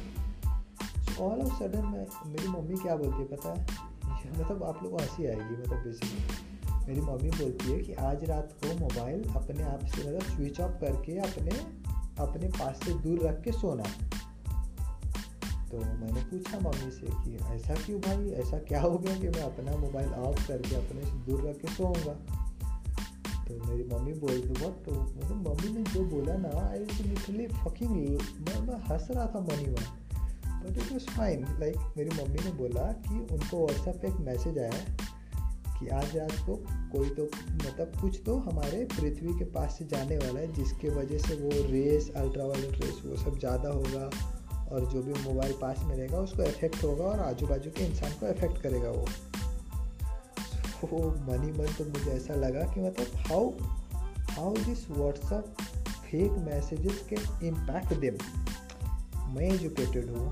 ऑल 1.24 1.40
ऑफ़ 1.40 1.58
सडन 1.58 1.86
मैं, 1.86 2.06
मेरी 2.26 2.48
मम्मी 2.48 2.76
क्या 2.76 2.96
बोलती 2.96 3.18
है 3.18 3.24
पता 3.24 3.54
है? 3.54 3.66
मतलब 4.40 4.62
आप 4.62 4.82
लोग 4.82 4.92
को 4.92 4.98
हँसी 4.98 5.26
आएगी 5.26 5.62
मतलब 5.62 5.78
बेसिकली 5.78 6.50
मेरी 6.88 7.00
मम्मी 7.00 7.30
बोलती 7.30 7.72
है 7.72 7.78
कि 7.78 7.92
आज 7.92 8.24
रात 8.24 8.52
को 8.52 8.78
मोबाइल 8.78 9.24
अपने 9.24 9.62
आप 9.62 9.84
से 9.84 10.08
मतलब 10.08 10.20
स्विच 10.20 10.60
ऑफ़ 10.60 10.72
करके 10.72 11.18
अपने 11.18 11.50
अपने 12.18 12.48
पास 12.48 12.80
से 12.84 12.94
दूर 12.94 13.20
रख 13.20 13.42
के 13.42 13.52
सोना। 13.52 13.84
तो 15.70 15.78
मैंने 15.78 16.20
पूछा 16.20 16.58
मम्मी 16.58 16.90
से 16.90 17.06
कि 17.06 17.36
ऐसा 17.46 17.74
क्यों 17.74 18.00
भाई? 18.00 18.30
ऐसा 18.42 18.58
क्या 18.68 18.80
हो 18.80 18.98
गया 18.98 19.14
कि 19.18 19.28
मैं 19.28 19.42
अपना 19.42 19.76
मोबाइल 19.76 20.08
ऑफ़ 20.20 20.46
करके 20.48 20.76
अपने 20.76 21.02
से 21.02 21.16
दूर 21.26 21.48
रख 21.48 21.56
के 21.56 21.68
सोऊँगा? 21.74 22.14
तो 23.44 23.58
मेरी 23.66 23.84
मम्मी 23.84 24.12
बोल 24.20 24.40
दो 24.40 24.54
वट 24.54 24.84
तो 24.84 24.92
मतलब 24.92 25.48
मम्मी 25.48 25.72
ने 25.72 25.82
जो 25.92 26.04
बोला 26.06 26.36
ना 26.36 26.50
आई 26.68 26.78
लिटरली 26.78 27.46
फकिंग 27.46 27.90
मैं 27.90 28.60
मैं 28.66 28.78
हंस 28.88 29.06
रहा 29.10 29.26
था 29.26 29.40
मनी 29.40 29.66
में। 29.66 29.86
But 30.62 30.78
it 30.78 30.92
was 30.92 31.06
fine 31.06 31.46
like 31.60 31.76
मेरी 31.96 32.10
मम्मी 32.12 32.44
ने 32.44 32.52
बोला 32.52 32.90
कि 33.06 33.18
उनको 33.34 33.64
व्हाट्सएप 33.66 34.02
पे 34.02 34.08
एक 34.08 34.20
मैसेज 34.26 34.58
आया 34.58 34.84
कि 35.78 35.88
आज 35.88 36.16
रात 36.16 36.32
को 36.46 36.56
कोई 36.92 37.08
तो 37.10 37.24
मतलब 37.24 37.92
कुछ 38.00 38.20
तो 38.26 38.36
हमारे 38.40 38.84
पृथ्वी 38.92 39.38
के 39.38 39.44
पास 39.52 39.78
से 39.78 39.84
जाने 39.86 40.16
वाला 40.18 40.40
है, 40.40 40.52
जिसके 40.52 40.88
वजह 40.90 41.18
से 41.18 41.34
वो 41.34 41.50
रेस 41.70 42.10
अल्ट्रावायलेट 42.16 42.80
रेस 42.82 43.02
वो 43.06 43.16
सब 43.16 43.38
ज़्यादा 43.38 43.68
होगा। 43.70 44.10
और 44.72 44.84
जो 44.86 45.02
भी 45.02 45.12
मोबाइल 45.22 45.52
पास 45.60 45.82
में 45.84 45.96
रहेगा, 45.96 46.18
उसको 46.18 46.42
इफ़ेक्ट 46.42 46.84
होगा 46.84 47.04
और 47.04 47.20
आजू 47.20 47.46
बाजू 47.46 47.70
के 47.70 47.84
इंसान 47.84 48.12
को 48.20 48.26
इफ़ेक्ट 48.28 48.62
करेगा 48.62 48.90
वो। 48.90 49.06
वो 50.82 50.98
मनी 51.20 51.52
मन 51.52 51.72
तो 51.78 51.84
मुझे 51.84 52.10
ऐसा 52.10 52.34
लगा 52.34 52.60
कि 52.74 52.80
मतलब 52.80 53.16
how 53.28 53.50
how 54.30 54.54
this 54.56 54.90
WhatsApp 54.90 55.56
fake 56.02 56.38
messages 56.46 57.04
के 57.08 57.16
इम्पैक्ट 57.46 57.94
देम 57.94 58.16
मैं 59.34 59.50
एजुकेटेड 59.50 60.10
हूँ। 60.10 60.26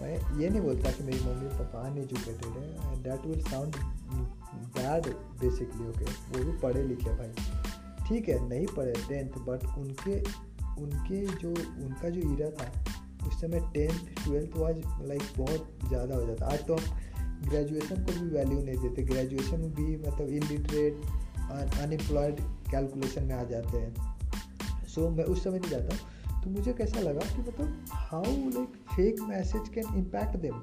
मैं 0.00 0.14
ये 0.40 0.48
नहीं 0.48 0.60
बोलता 0.60 0.90
कि 0.90 1.04
मेरी 1.04 1.20
मम्मी 1.24 1.48
पापा 1.48 1.86
अनएजुकेटेड 1.88 2.56
है। 2.56 2.92
And 2.92 3.04
that 3.04 3.26
will 3.26 3.42
sound 3.42 3.76
bad 4.76 5.06
basically 5.40 5.88
okay 5.88 6.04
वो 6.04 6.44
भी 6.44 6.58
पढ़े 6.58 6.82
लिखे 6.82 7.10
भाई। 7.10 7.32
ठीक 8.08 8.28
है, 8.28 8.48
नहीं 8.48 8.66
पढ़े 8.66 8.92
टेंथ 9.08 9.38
बट 9.46 9.64
उनके 9.78 10.18
उनके 10.82 11.24
जो, 11.26 11.50
उनका 11.84 12.08
जो 12.08 12.20
ईरा 12.32 12.50
था 12.50 12.66
उस 13.34 13.40
समय 13.40 13.60
टेंथ 13.74 14.24
ट्वेल्थ 14.24 14.56
वाज 14.56 14.76
लाइक 15.02 15.22
बहुत 15.38 15.88
ज़्यादा 15.88 16.14
हो 16.14 16.26
जाता। 16.26 16.46
आज 16.46 16.66
तो 16.66 16.74
हम 16.74 17.48
ग्रेजुएशन 17.48 18.04
को 18.04 18.12
भी 18.12 18.28
वैल्यू 18.30 18.58
नहीं 18.60 18.76
देते। 18.78 19.02
ग्रेजुएशन 19.02 19.62
भी 19.76 19.96
मतलब 19.96 20.28
इलिटरेट 20.30 21.00
अनएम्प्लॉयड 21.80 22.40
कैलकुलेशन 22.70 23.24
में 23.24 23.34
आ 23.34 23.42
जाते 23.44 23.78
हैं। 23.78 23.94
सो 24.86 25.00
so, 25.00 25.16
मैं 25.16 25.24
उस 25.24 25.42
समय 25.44 25.58
नहीं 25.58 25.70
जाता। 25.70 25.96
तो 26.40 26.50
मुझे 26.50 26.72
कैसा 26.72 27.00
लगा 27.00 27.26
कि 27.26 27.42
मतलब 27.42 27.84
how 27.90 28.24
like 28.24 28.76
fake 28.94 29.20
message 29.20 29.68
can 29.74 29.94
impact 29.96 30.36
them 30.36 30.60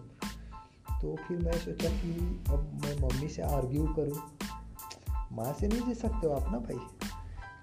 तो 1.01 1.15
फिर 1.27 1.37
मैं 1.37 1.57
सोचा 1.59 1.89
कि 1.91 2.11
अब 2.49 2.81
मैं 2.83 2.95
मम्मी 3.01 3.27
से 3.27 3.41
आर्ग्यू 3.43 3.85
करूँ। 3.99 4.21
माँ 5.31 5.53
से 5.53 5.67
नहीं 5.67 5.81
जी 5.81 5.93
सकते 5.93 6.27
हो 6.27 6.33
आप 6.33 6.51
ना 6.51 6.59
भाई? 6.59 7.00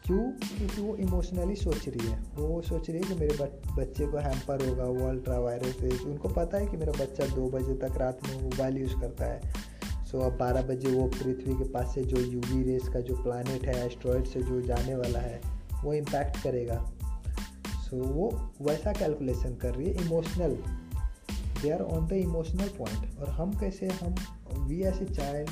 क्यों? 0.08 0.18
क्योंकि 0.18 0.82
वो 0.82 0.96
इमोशनली 0.96 1.56
सोच 1.56 1.88
रही 1.88 2.08
है। 2.08 2.18
वो 2.34 2.62
सोच 2.62 2.90
रही 2.90 2.98
है 2.98 3.08
कि 3.08 3.14
मेरे 3.14 3.38
बच्चे 3.76 4.06
को 4.06 4.18
हैम्पर 4.18 4.68
होगा 4.68 4.84
वो 4.84 5.08
अल्ट्रा 5.08 5.38
वायरस 5.38 5.76
है। 5.80 5.98
उनको 5.98 6.28
पता 6.28 6.58
है 6.58 6.66
कि 6.66 6.76
मेरा 6.76 6.92
बच्चा 6.92 7.26
दो 7.26 7.50
बजे 7.50 7.74
तक 7.74 7.96
रात 7.96 8.18
में 8.26 8.42
मोबाइल 8.42 8.78
यूज़ 8.78 8.94
करता 8.94 9.24
है। 9.24 9.40
सो 10.06 10.20
अब 10.20 10.38
बारह 10.38 10.62
बजे 10.62 10.88
वो 10.88 11.06
पृथ्वी 11.06 11.54
के 11.54 11.68
पास 11.68 11.94
से 11.94 12.04
जो 12.04 12.16
यूवी 12.16 12.62
रेस 12.62 12.88
का 12.88 13.00
जो 13.00 13.22
प्लानट 13.22 13.64
है 13.64 13.86
एस्ट्रॉयड 13.86 14.24
से 14.24 14.42
जो 14.42 14.60
जाने 14.62 14.94
वाला 14.94 15.18
है 15.18 15.40
वो 15.84 15.94
इम्पैक्ट 15.94 16.42
करेगा। 16.42 16.92
सो 17.66 17.96
so, 17.96 18.06
वो 18.06 18.52
वैसा 18.62 18.92
कैलकुलेशन 18.92 19.54
कर 19.54 19.74
रही 19.74 19.86
है 19.86 20.06
emotional 20.06 20.50
they 21.62 21.70
are 21.70 21.80
on 21.80 22.06
the 22.06 22.12
emotional 22.12 22.68
point 22.68 23.18
और 23.18 23.28
हम 23.28 23.52
कैसे 23.58 23.88
हम 23.88 24.14
we 24.66 24.82
as 24.82 24.98
a 25.02 25.04
child 25.04 25.50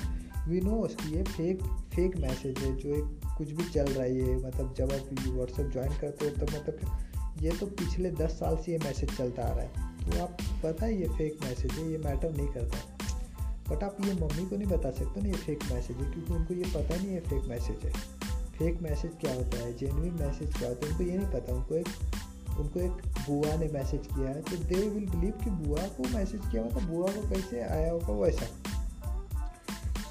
we 0.49 0.61
know 0.61 0.87
ये 1.07 1.23
फेक 1.25 1.63
फेक 1.95 2.17
मैसेज 2.19 2.59
है, 2.59 2.75
जो 2.77 2.89
एक 2.91 3.29
कुछ 3.39 3.51
भी 3.51 3.65
चल 3.71 3.87
रहा 3.87 4.05
है 4.05 4.37
मतलब 4.39 4.75
जब 4.75 4.93
आप 4.93 5.09
व्हाट्सएप 5.27 5.71
ज्वाइन 5.73 5.93
करते 6.01 6.25
हो 6.25 6.31
तो 6.37 6.47
मतलब 6.47 7.43
ये 7.43 7.51
तो 7.53 7.67
पिछले 7.79 8.11
दस 8.13 8.31
साल 8.33 8.57
से 8.57 8.73
ये 8.73 8.79
मैसेज 8.79 9.17
चलता 9.17 9.43
आ 9.43 9.55
रहा 9.55 9.61
है। 9.61 9.71
तो 10.05 10.23
आप 10.23 10.37
पता 10.63 10.85
है 10.85 11.01
ये 11.01 11.09
फेक 11.09 11.43
मैसेज 11.43 11.73
है, 11.73 11.91
ये 11.91 11.99
मैटर 11.99 12.37
नहीं 12.37 12.49
करता। 12.49 12.79
बट 13.71 13.83
आप 13.85 13.97
ये 14.01 14.13
मम्मी 14.15 14.45
को 14.49 14.57
नहीं 14.57 14.69
बता 14.69 14.91
सकते 14.91 15.21
ना 15.21 15.29
ये 15.29 15.35
फेक 15.37 15.65
मैसेज 15.73 15.97
है, 15.97 16.11
क्योंकि 16.13 16.33
उनको 16.35 16.55
ये 16.55 16.71
पता 16.75 16.97
नहीं 16.97 17.09
है 17.09 17.21
फेक 17.21 17.49
मैसेज 17.49 17.85
है। 17.85 17.93
फेक 18.59 18.81
मैसेज 18.83 19.11
क्या 19.21 19.35
होता 19.35 19.59
है 19.59 19.77
जेनविन 19.79 20.13
मैसेज 20.21 20.55
क्या 20.59 20.69
होता 20.69 20.87
है, 20.87 20.93
उनको 20.93 21.05
ये 21.05 21.17
नहीं 21.19 21.33
पता, 21.33 21.55
उनको 21.55 21.75
एक 21.75 21.89
उनको 22.59 22.81
एक 22.81 23.03
बुआ 23.27 23.57
ने 23.57 23.69
मैसेज 23.73 24.07
किया 24.07 24.29
है। 24.29 24.43
तो 24.43 24.57
दे 24.59 24.89
विल 24.89 25.09
बिलीव 25.11 25.33
कि 25.45 25.51
बुआ 25.59 25.87
को 25.97 26.09
मैसेज 26.15 26.41
किया 26.51 26.63
मतलब 26.65 26.89
बुआ 26.91 27.13
को 27.13 27.29
कैसे 27.31 27.61
आया 27.63 27.91
होगा 27.93 28.13
वैसा 28.15 28.47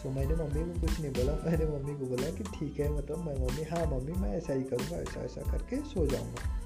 तो 0.06 0.12
मैंने 0.12 0.36
मम्मी 0.36 0.74
को 0.74 0.82
कुछ 0.82 1.00
नहीं 1.00 1.12
बोला। 1.12 1.34
मैंने 1.46 1.66
मम्मी 1.66 1.94
को 2.00 2.06
बोला 2.06 2.30
कि 2.30 2.44
ठीक 2.44 2.80
है 2.80 2.98
मतलब 2.98 3.18
मैं 3.18 3.36
मम्मी 3.36 3.64
हाँ 3.64 3.86
मम्मी, 3.86 4.12
मैं 4.12 4.38
ऐसा 4.38 4.54
ही 4.54 4.64
करूँगा, 4.64 4.98
ऐसा 4.98 5.22
ऐसा 5.22 5.52
करके 5.52 5.76
सो 5.76 6.06
जाऊँगा। 6.08 6.60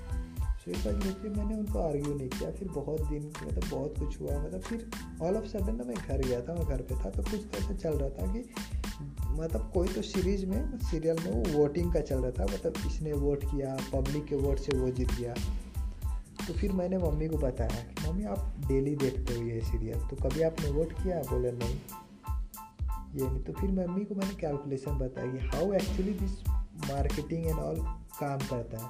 सो 0.57 0.71
इस 0.71 0.85
वजह 0.87 1.11
से 1.11 1.29
मैंने 1.29 1.55
उनको 1.55 1.79
आर्ग्यू 1.79 2.13
नहीं 2.13 2.29
किया। 2.29 2.51
फिर 2.51 2.67
बहुत 2.67 3.01
दिन 3.01 3.31
मतलब 3.47 3.69
बहुत 3.71 3.93
कुछ 3.99 4.21
हुआ 4.21 4.43
मतलब 4.43 4.61
फिर 4.61 4.89
ऑल 5.21 5.37
ऑफ़ 5.37 5.45
सडन 5.45 5.75
ना 5.75 5.83
मैं 5.83 5.95
घर 5.95 6.17
गया 6.17 6.41
था, 6.41 6.53
मैं 6.53 6.65
घर 6.65 6.81
पे 6.81 6.95
था 6.95 7.09
तो 7.09 7.23
कुछ 7.23 7.41
तो 7.41 7.57
ऐसा 7.57 7.73
चल 7.73 7.89
रहा 7.89 8.09
था 8.09 8.33
कि 8.33 8.49
मतलब 9.29 9.71
कोई 9.73 9.87
तो 9.87 10.01
सीरीज़ 10.01 10.45
में 10.45 10.77
सीरियल 10.77 11.15
में 11.15 11.31
वो 11.31 11.59
वोटिंग 11.59 11.93
का 11.93 12.01
चल 12.01 12.19
रहा 12.19 12.31
था 12.31 12.43
मतलब 12.53 12.73
इसने 12.87 13.13
वोट 13.13 13.43
किया 13.43 13.77
पब्लिक 13.93 14.25
के 14.25 14.35
वोट 14.35 14.57
से 14.57 14.77
वो 14.77 14.89
जीत 14.89 15.11
गया। 15.11 15.33
तो 16.47 16.53
फिर 16.53 16.71
मैंने 16.71 16.97
मम्मी 16.97 17.27
को 17.27 17.37
बताया 17.37 17.83
कि, 17.83 18.09
मम्मी, 18.09 18.23
आप 18.23 18.55
डेली 18.67 18.95
देखते 18.95 19.33
हो 19.33 19.45
ये 19.45 19.61
सीरियल 19.61 19.99
तो 19.99 20.15
कभी 20.15 20.41
आपने 20.41 20.71
वोट 20.71 20.93
किया? 20.93 21.21
बोले, 21.21 21.51
नहीं। 21.51 21.79
ये 23.15 23.27
नहीं। 23.27 23.41
तो 23.43 23.53
फिर 23.53 23.69
मम्मी 23.69 24.05
को 24.05 24.15
मैंने 24.15 24.33
कैलकुलेशन 24.33 24.97
बताया 24.97 25.31
कि 25.31 25.37
how 25.47 25.73
actually 25.73 26.13
this 26.13 26.39
marketing 26.89 27.45
and 27.47 27.59
all 27.59 27.79
काम 28.19 28.39
करता 28.39 28.77
है। 28.77 28.87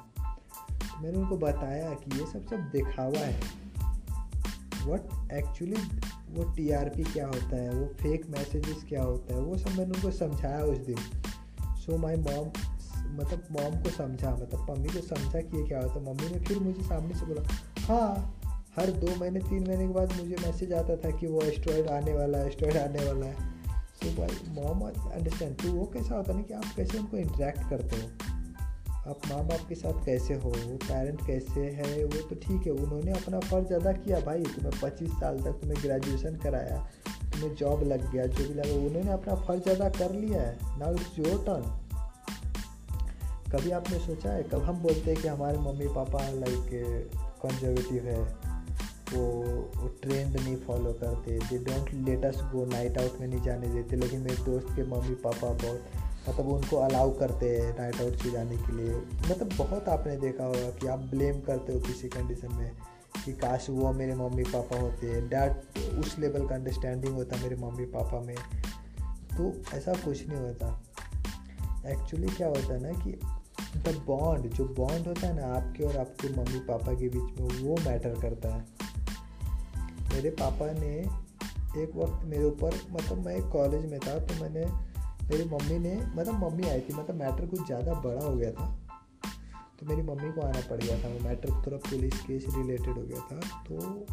तो 0.79 1.01
मैंने 1.01 1.17
उनको 1.17 1.37
बताया 1.37 1.93
कि 1.93 2.19
ये 2.19 2.25
सब 2.25 2.45
सब 2.45 2.69
दिखावा 2.71 3.19
है। 3.19 3.39
वट 4.85 5.33
एक्चुअली 5.33 5.81
वो 6.29 6.43
टीआरपी 6.53 7.03
क्या 7.03 7.27
होता 7.27 7.55
है, 7.55 7.69
वो 7.69 7.85
फेक 7.85 8.29
मैसेजेस 8.29 8.83
क्या 8.89 9.03
होता 9.03 9.33
है, 9.33 9.41
वो 9.41 9.57
सब 9.57 9.69
मैंने 9.69 9.91
उनको 9.91 10.11
समझाया 10.11 10.63
उस 10.63 10.77
दिन। 10.77 10.97
सो 11.75 11.97
माई 11.97 12.15
मॉम 12.15 12.51
मतलब 13.09 13.47
मॉम 13.51 13.81
को 13.83 13.89
समझा 13.89 14.31
मतलब 14.31 14.71
मम्मी 14.71 14.89
को 14.89 15.01
समझा 15.01 15.41
कि 15.41 15.57
ये 15.57 15.67
क्या 15.67 15.81
होता 15.81 15.93
है। 15.93 16.05
मम्मी 16.05 16.31
ने 16.31 16.39
फिर 16.39 16.59
मुझे 16.59 16.81
सामने 16.81 17.13
से 17.13 17.25
बोला 17.25 17.43
हाँ 17.85 18.35
हर 18.75 18.91
दो 18.91 19.15
महीने, 19.15 19.39
तीन 19.39 19.67
महीने 19.67 19.87
के 19.87 19.93
बाद 19.93 20.11
मुझे 20.11 20.35
मैसेज 20.35 20.73
आता 20.73 20.95
था 20.95 21.11
कि 21.11 21.27
वो 21.27 21.41
एस्ट्रॉयड 21.41 21.87
आने 21.87 22.13
वाला 22.13 22.37
है 22.37 22.47
एस्ट्रॉयड 22.47 22.77
आने 22.77 23.05
वाला 23.05 23.25
है। 23.25 23.58
सो 23.99 24.09
भाई, 24.17 24.63
मॉम 24.63 24.81
अंडरस्टैंड 25.11 25.55
तो 25.55 25.71
वो 25.71 25.85
कैसा 25.85 26.15
होता 26.15 26.31
है 26.31 26.37
ना 26.37 26.43
कि 26.43 26.53
आप 26.53 26.65
कैसे 26.75 26.97
उनको 26.97 27.17
इंटरेक्ट 27.17 27.69
करते 27.69 27.95
हो? 27.95 28.07
आप 29.09 29.19
माँ 29.27 29.45
बाप 29.45 29.59
के 29.69 29.75
साथ 29.75 30.05
कैसे 30.05 30.33
हो? 30.33 30.49
वो 30.49 30.75
पेरेंट 30.77 31.25
कैसे 31.27 31.61
है? 31.61 32.03
वो 32.03 32.21
तो 32.21 32.35
ठीक 32.35 32.65
है, 32.65 32.71
उन्होंने 32.71 33.11
अपना 33.11 33.39
फ़र्ज़ 33.39 33.73
अदा 33.73 33.91
किया 33.91 34.19
भाई। 34.19 34.43
तुम्हें 34.43 34.79
पच्चीस 34.81 35.11
साल 35.11 35.39
तक 35.39 35.51
तुम्हें 35.51 35.83
ग्रेजुएशन 35.83 36.35
कराया, 36.35 36.77
तुम्हें 37.31 37.55
जॉब 37.55 37.83
लग 37.83 38.11
गया, 38.11 38.25
जो 38.25 38.47
भी 38.47 38.53
लगा, 38.53 38.87
उन्होंने 38.87 39.11
अपना 39.11 39.35
फ़र्ज़ 39.35 39.69
अदा 39.69 39.89
कर 39.89 40.11
लिया 40.11 40.41
है। 40.41 40.57
नाउ 40.79 40.93
इट्स 40.93 41.19
योर 41.19 41.43
टर्न 41.45 41.79
कभी 43.51 43.71
आपने 43.71 43.99
सोचा 43.99 44.31
है? 44.31 44.43
कब 44.43 44.63
हम 44.63 44.75
बोलते 44.75 45.13
हैं 45.13 45.21
कि 45.21 45.27
हमारे 45.27 45.57
मम्मी 45.57 45.87
पापा 45.87 46.29
लाइक 46.29 46.69
कंजर्वेटिव 47.45 48.05
है? 48.05 48.48
वो 49.13 49.89
ट्रेंड 50.01 50.37
नहीं 50.37 50.55
फॉलो 50.55 50.93
करते। 50.93 51.39
They 51.39 51.57
don't 51.57 51.93
let 51.93 52.25
us 52.25 52.35
go 52.35 52.65
night 52.65 52.97
out 52.97 53.19
में 53.19 53.27
नहीं 53.27 53.41
जाने 53.41 53.67
देते। 53.67 53.95
लेकिन 53.95 54.19
मेरे 54.19 54.43
दोस्त 54.43 54.67
के 54.75 54.83
मम्मी, 54.83 55.15
पापा 55.15 55.49
बहुत 55.49 55.83
मतलब 56.29 56.47
उनको 56.47 56.77
अलाउ 56.77 57.19
करते 57.19 57.57
हैं 57.57 57.77
नाइट 57.79 58.01
आउट 58.01 58.13
से 58.13 58.31
जाने 58.31 58.57
के 58.57 58.75
लिए। 58.75 58.95
मतलब 58.95 59.49
बहुत 59.57 59.89
आपने 59.89 60.17
देखा 60.17 60.45
होगा 60.45 60.69
कि 60.69 60.87
आप 60.87 60.99
ब्लेम 60.99 61.41
करते 61.41 61.73
हो 61.73 61.79
किसी 61.79 62.09
कंडीशन 62.09 62.53
में 62.53 62.71
कि 63.25 63.33
काश 63.33 63.69
वो 63.69 63.93
मेरे 63.93 64.15
मम्मी, 64.15 64.43
पापा 64.43 64.79
होते। 64.79 65.07
हैं 65.07 65.29
डैट 65.29 65.79
उस 65.99 66.19
लेवल 66.19 66.47
का 66.47 66.55
अंडरस्टैंडिंग 66.55 67.13
होता 67.13 67.37
मेरे 67.37 67.55
मम्मी, 67.55 67.85
पापा 67.85 68.19
में। 68.19 68.35
तो 69.37 69.77
ऐसा 69.77 69.93
कुछ 69.93 70.27
नहीं 70.27 70.39
होता। 70.39 70.83
एक्चुअली 71.87 72.27
क्या 72.27 72.47
होता 72.47 72.73
है 72.73 72.81
ना 72.81 73.05
कि 73.05 73.19
द 73.77 74.03
बॉन्ड 74.07 74.47
जो 74.47 74.65
बॉन्ड 74.65 75.07
होता 75.07 75.27
है 75.27 75.35
ना 75.35 75.55
आपके 75.55 75.83
और 75.83 75.97
आपके 75.97 76.29
मम्मी, 76.29 76.59
पापा 76.59 76.93
के 76.93 77.09
बीच 77.09 77.39
में, 77.39 77.63
वो 77.63 77.75
मैटर 77.75 78.21
करता 78.21 78.55
है। 78.55 78.78
मेरे 80.13 80.29
पापा 80.29 80.71
ने 80.71 80.93
एक 81.81 81.91
वक्त 81.95 82.25
मेरे 82.25 82.43
ऊपर 82.43 82.75
मतलब 82.91 83.25
मैं 83.25 83.49
कॉलेज 83.49 83.85
में 83.91 83.99
था 83.99 84.19
तो 84.19 84.41
मैंने, 84.41 84.65
मेरी 85.23 85.49
मम्मी 85.49 85.79
ने 85.79 85.95
मतलब 86.15 86.33
मम्मी 86.33 86.67
आई 86.67 86.79
थी 86.79 86.93
मतलब 86.93 87.15
मैटर 87.15 87.45
कुछ 87.45 87.65
ज़्यादा 87.65 87.93
बड़ा 87.93 88.25
हो 88.25 88.35
गया 88.35 88.51
था 88.51 88.79
तो 89.79 89.85
मेरी 89.85 90.01
मम्मी 90.01 90.31
को 90.31 90.41
आना 90.41 90.61
पड़ 90.69 90.77
गया 90.77 91.03
था, 91.03 91.07
वो 91.07 91.19
मैटर 91.19 91.49
थोड़ा 91.51 91.77
पुलिस 91.77 92.21
केस 92.21 92.45
रिलेटेड 92.55 92.97
हो 92.97 93.01
गया 93.01 93.19
था 93.19 93.63
तो 93.63 94.05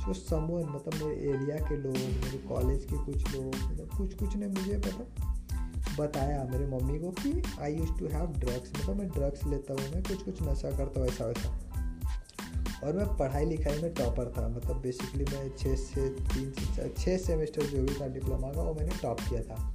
सो 0.00 0.12
समवन 0.14 0.60
मतलब 0.60 0.94
मेरे 0.94 1.30
एरिया 1.30 1.56
के 1.56 1.76
लोग, 1.76 1.96
मेरे 1.96 2.38
कॉलेज 2.38 2.84
के 2.84 3.04
कुछ 3.04 3.34
लोग 3.34 3.46
मतलब 3.46 3.88
कुछ 3.98 4.14
कुछ 4.14 4.36
ने 4.36 4.46
मुझे 4.46 4.76
मतलब 4.76 5.08
बताया 6.00 6.44
मेरे 6.44 6.66
मम्मी 6.66 6.98
को 6.98 7.10
कि 7.10 7.42
I 7.60 7.74
use 7.74 7.98
to 7.98 8.06
have 8.06 8.26
drugs 8.26 8.72
मतलब 8.76 8.96
मैं 8.96 9.08
ड्रग्स 9.08 9.44
लेता 9.44 9.72
हूँ, 9.72 9.92
मैं 9.94 10.02
कुछ 10.02 10.22
कुछ 10.22 10.42
नशा 10.42 10.70
करता 10.70 11.00
हूँ 11.00 11.08
ऐसा 11.08 11.26
वैसा 11.26 11.67
और 12.84 12.92
मैं 12.92 13.16
पढ़ाई 13.16 13.44
लिखाई 13.44 13.82
में 13.82 13.94
टॉपर 13.94 14.32
था। 14.36 14.48
मतलब 14.48 14.80
बेसिकली 14.80 15.24
मैं 15.24 15.56
छः 15.58 15.74
से 15.76 16.08
तीन 16.08 16.52
से 16.52 16.94
छः 16.98 17.18
सेमेस्टर 17.18 17.62
जो 17.62 17.82
भी 17.82 18.00
था 18.00 18.06
डिप्लोमा 18.06 18.52
का, 18.52 18.62
वो 18.62 18.74
मैंने 18.74 18.92
टॉप 19.02 19.20
किया 19.20 19.42
था। 19.42 19.74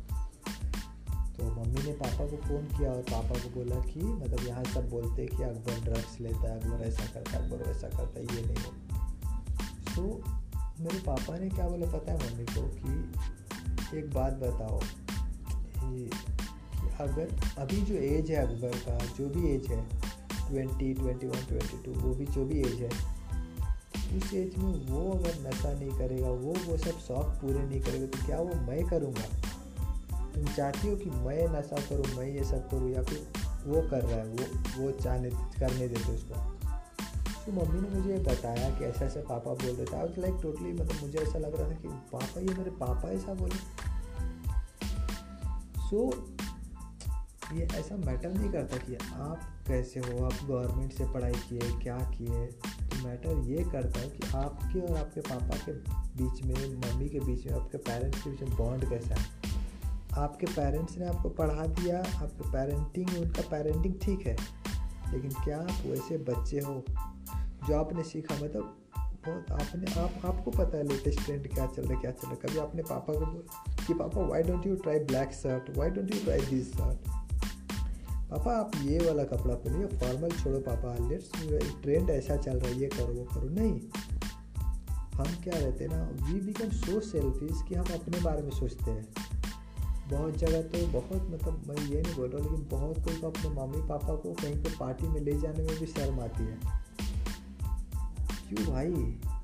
तो 1.38 1.44
मम्मी 1.44 1.84
ने 1.84 1.92
पापा 1.92 2.26
को 2.26 2.38
फ़ोन 2.38 2.66
किया 2.66 2.92
और 2.92 3.02
पापा 3.02 3.40
को 3.40 3.50
बोला 3.50 3.76
कि 3.76 4.00
मतलब 4.00 4.48
यहाँ 4.48 4.64
सब 4.64 4.90
बोलते 4.90 5.22
हैं 5.22 5.38
कि 5.38 5.44
अकबर 5.44 5.86
ड्रग्स 5.86 6.20
लेता 6.20 6.54
है, 6.54 6.60
अकबर 6.60 6.86
ऐसा 6.86 7.06
करता 7.06 7.32
है, 7.32 7.46
अकबर 7.46 7.68
वैसा 7.68 7.88
करता 7.88 8.20
है, 8.20 8.26
ये 8.26 8.46
नहीं 8.46 8.66
हो। 8.66 8.72
तो 9.96 10.24
मेरे 10.80 11.00
पापा 11.00 11.38
ने 11.38 11.50
क्या 11.50 11.68
बोला 11.68 11.92
पता 11.92 12.12
है 12.12 12.32
मम्मी 12.32 12.46
को? 12.46 12.62
कि 12.62 14.00
एक 14.00 14.14
बात 14.14 14.34
बताओ 14.34 14.80
कि 15.52 16.10
अगर 17.00 17.40
अभी 17.58 17.82
जो 17.82 17.96
एज 17.96 18.32
है 18.32 18.36
अकबर 18.36 18.70
का, 18.70 19.06
जो 19.06 19.30
भी 19.30 19.56
एज 19.56 19.68
है 19.68 20.13
twenty 20.50 20.94
twenty 20.94 21.28
one 21.28 21.46
twenty 21.48 21.84
two 21.84 22.00
वो 22.00 22.16
भी 22.16 22.26
जो 22.26 22.46
भी 22.46 22.60
एज 22.60 22.82
है 22.82 23.14
उस 24.18 24.34
एज 24.34 24.58
में 24.58 24.88
वो 24.88 25.12
अगर 25.12 25.50
नशा 25.50 25.74
नहीं 25.74 25.92
करेगा 25.92 26.30
वो 26.30 26.54
वो 26.68 26.78
सब 26.78 27.00
शौक 27.00 27.26
पूरे 27.26 27.60
नहीं 27.60 27.82
करेगा 27.82 28.06
तो 28.06 28.26
क्या 28.26 28.38
वो 28.38 28.56
मैं 28.56 28.88
करूँगा? 28.88 29.26
तुम 30.36 30.46
चाहती 30.46 30.90
हो 30.90 30.96
कि 30.96 31.10
मैं 31.10 31.60
नशा 31.60 31.76
करूँ 31.76 32.16
मैं 32.16 32.28
ये 32.28 32.44
सब 32.44 32.70
करूँ 32.70 32.92
या 32.92 33.04
फिर 33.04 33.28
वो 33.66 33.90
कर 33.90 34.02
रहा 34.02 34.20
है 34.20 34.28
वो 34.28 34.64
वो 34.78 34.92
चाहने 34.92 35.30
करने 35.30 35.88
देते 35.88 36.12
उसको? 36.12 36.54
तो 37.46 37.52
मम्मी 37.52 37.82
ने 37.82 38.00
मुझे 38.00 38.18
बताया 38.18 38.80
कि 38.80 38.86
ऐसा 38.86 39.06
ऐसा 39.06 39.20
पापा 39.20 39.52
बोल 39.52 39.76
रहे 39.76 39.86
थे। 39.86 39.96
आई 39.96 40.08
लाइक 40.18 40.36
टोटली 40.44 40.74
मतलब 40.74 41.02
मुझे 41.02 41.20
ऐसा 41.20 41.40
लग 41.40 41.56
रहा 41.56 41.70
था 41.70 41.74
कि 41.74 41.88
पापा 41.88 42.40
ये 42.40 42.54
मेरे 42.54 42.72
पापा 42.72 43.10
ऐसा 43.10 43.34
बोले। 43.34 43.56
सो 45.82 46.12
so, 46.12 46.44
ये 47.54 47.64
ऐसा 47.64 47.96
मैटर 47.96 48.34
नहीं 48.34 48.52
करता 48.52 48.78
कि 48.78 48.96
आप 48.96 49.53
कैसे 49.68 50.00
हो, 50.00 50.26
आप 50.26 50.34
गवर्नमेंट 50.46 50.94
से 50.94 51.06
पढ़ाई 51.06 51.32
किए, 51.32 51.60
क्या 51.60 51.98
किए? 51.98 52.46
तो 52.48 53.08
मैटर 53.08 53.38
ये 53.38 53.64
करता 53.72 54.00
है 54.00 54.10
कि 54.10 54.38
आपके 54.38 54.80
और 54.80 54.98
आपके 54.98 55.22
पापा 55.22 55.58
के 55.58 55.72
बीच 56.24 56.44
में, 56.44 56.76
मम्मी 56.76 57.10
के 57.10 57.20
बीच 57.20 57.48
में, 57.48 57.60
आपके 57.60 57.78
पेरेंट्स 57.78 58.24
के 58.24 58.30
बीच 58.30 58.42
में 58.42 58.58
बॉन्ड 58.58 58.90
कैसा 58.90 59.16
है? 59.16 59.26
आपके 60.18 60.46
पेरेंट्स 60.46 60.98
ने 60.98 61.06
आपको 61.06 61.30
पढ़ा 61.30 61.66
दिया, 61.66 62.00
आपके 62.00 62.50
पेरेंटिंग 62.50 63.10
उनका 63.22 63.42
पेरेंटिंग 63.42 63.94
ठीक 64.02 64.28
है। 64.28 64.38
लेकिन 65.14 65.32
क्या 65.32 65.58
आप 65.58 65.84
वैसे 65.86 66.18
बच्चे 66.18 66.60
हो? 66.60 66.84
जो 67.68 67.80
आपने 67.80 68.04
सीखा 68.04 68.36
मतलब 68.36 68.78
बहुत 68.98 69.52
आपने, 69.52 70.02
आप, 70.02 70.12
आपको 70.26 70.52
पता 70.52 70.78
है 70.78 70.88
लेटेस्ट 70.88 71.26
ट्रेंड 71.26 71.54
क्या 71.54 71.68
चल 71.68 71.82
रहा 71.82 71.94
है, 71.94 72.02
क्या 72.02 72.12
चल 72.12 72.28
रहा 72.28 72.32
है। 72.32 72.38
कभी 72.38 72.58
आपने 72.58 72.82
पापा 72.82 73.14
को 73.14 73.20
बोला 73.20 73.76
कि, 73.88 73.94
papa 73.94 74.22
why 74.22 74.44
don't 74.44 74.68
you 74.68 74.76
try 74.76 75.00
black 75.00 75.32
shirt 75.34 75.78
why 75.78 75.90
don't 75.90 76.16
you 76.16 76.24
try 76.24 76.42
this 76.42 76.74
shirt 76.74 77.23
papa, 78.34 78.52
आप 78.52 78.72
ये 78.84 78.98
वाला 79.00 79.24
कपड़ा 79.24 79.56
पहनिए 79.56 79.88
फॉर्मल 79.88 80.30
छोड़ो 80.30 80.60
पापा 80.60 81.10
लेट्स 81.10 81.32
ट्रेंड 81.82 82.10
ऐसा 82.10 82.38
चल 82.38 82.60
रहा 82.60 82.70
है, 82.70 82.80
ये 82.80 82.88
करो, 82.88 83.14
वो 83.14 83.24
करो। 83.24 83.50
नहीं, 83.50 83.80
हम 85.14 85.44
क्या 85.44 85.60
रहते 85.60 85.84
हैं 85.84 85.92
ना 85.92 86.28
वी 86.28 86.40
बिकम 86.40 86.70
सो 86.70 87.00
सेल्फिश 87.00 87.62
कि 87.70 87.76
हम 87.76 87.86
अपने 87.94 88.22
बारे 88.22 88.42
में 88.42 88.50
सोचते 88.50 88.92
हैं। 88.92 89.08
बहुत 90.10 90.38
जगह 90.38 90.62
तो 90.62 90.88
बहुत 90.88 91.30
मतलब 91.30 91.64
मैं 91.68 91.86
ये 91.86 92.02
नहीं 92.02 92.16
बोल 92.16 92.30
रहा 92.30 92.44
लेकिन 92.44 92.68
बहुत 92.72 93.06
कोई 93.06 93.16
को 93.16 93.28
अपने 93.28 93.50
मम्मी 93.50 93.88
पापा 93.88 94.16
को 94.16 94.34
कहीं 94.34 94.64
पे 94.64 94.70
पार्टी 94.80 95.08
में 95.08 95.22
ले 95.22 95.40
जाने 95.40 95.64
में 95.64 95.80
भी 95.80 95.86
शर्म 95.86 96.20
आती 96.20 96.44
है। 96.44 96.60
क्यों 98.50 98.68
भाई? 98.68 98.94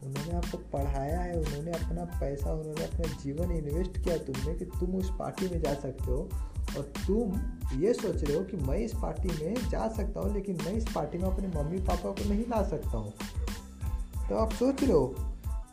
उन्होंने 0.03 0.31
आपको 0.31 0.57
पढ़ाया 0.57 1.19
है, 1.19 1.33
उन्होंने 1.39 1.71
अपना 1.71 2.03
पैसा, 2.19 2.53
उन्होंने 2.53 2.83
अपना 2.85 3.13
जीवन 3.23 3.51
इन्वेस्ट 3.51 3.99
किया 3.99 4.17
तुमने 4.17 4.53
कि 4.55 4.65
तुम 4.65 4.95
उस 4.95 5.11
पार्टी 5.19 5.49
में 5.49 5.61
जा 5.61 5.73
सकते 5.73 6.03
हो। 6.03 6.29
और 6.77 6.91
तुम 7.07 7.41
ये 7.79 7.93
सोच 7.93 8.23
रहे 8.23 8.37
हो 8.37 8.43
कि 8.43 8.57
मैं 8.57 8.77
इस 8.77 8.93
पार्टी 8.93 9.45
में 9.45 9.69
जा 9.69 9.87
सकता 9.87 10.19
हूँ, 10.19 10.33
लेकिन 10.33 10.57
मैं 10.65 10.73
इस 10.73 10.85
पार्टी 10.95 11.17
में 11.17 11.29
अपने 11.29 11.47
मम्मी 11.47 11.77
पापा 11.77 12.09
को 12.09 12.29
नहीं 12.29 12.43
ला 12.43 12.63
सकता 12.63 12.97
हूँ। 12.97 13.13
तो 14.29 14.35
आप 14.35 14.53
सोच 14.53 14.83
रहे 14.83 14.91
हो, 14.91 15.15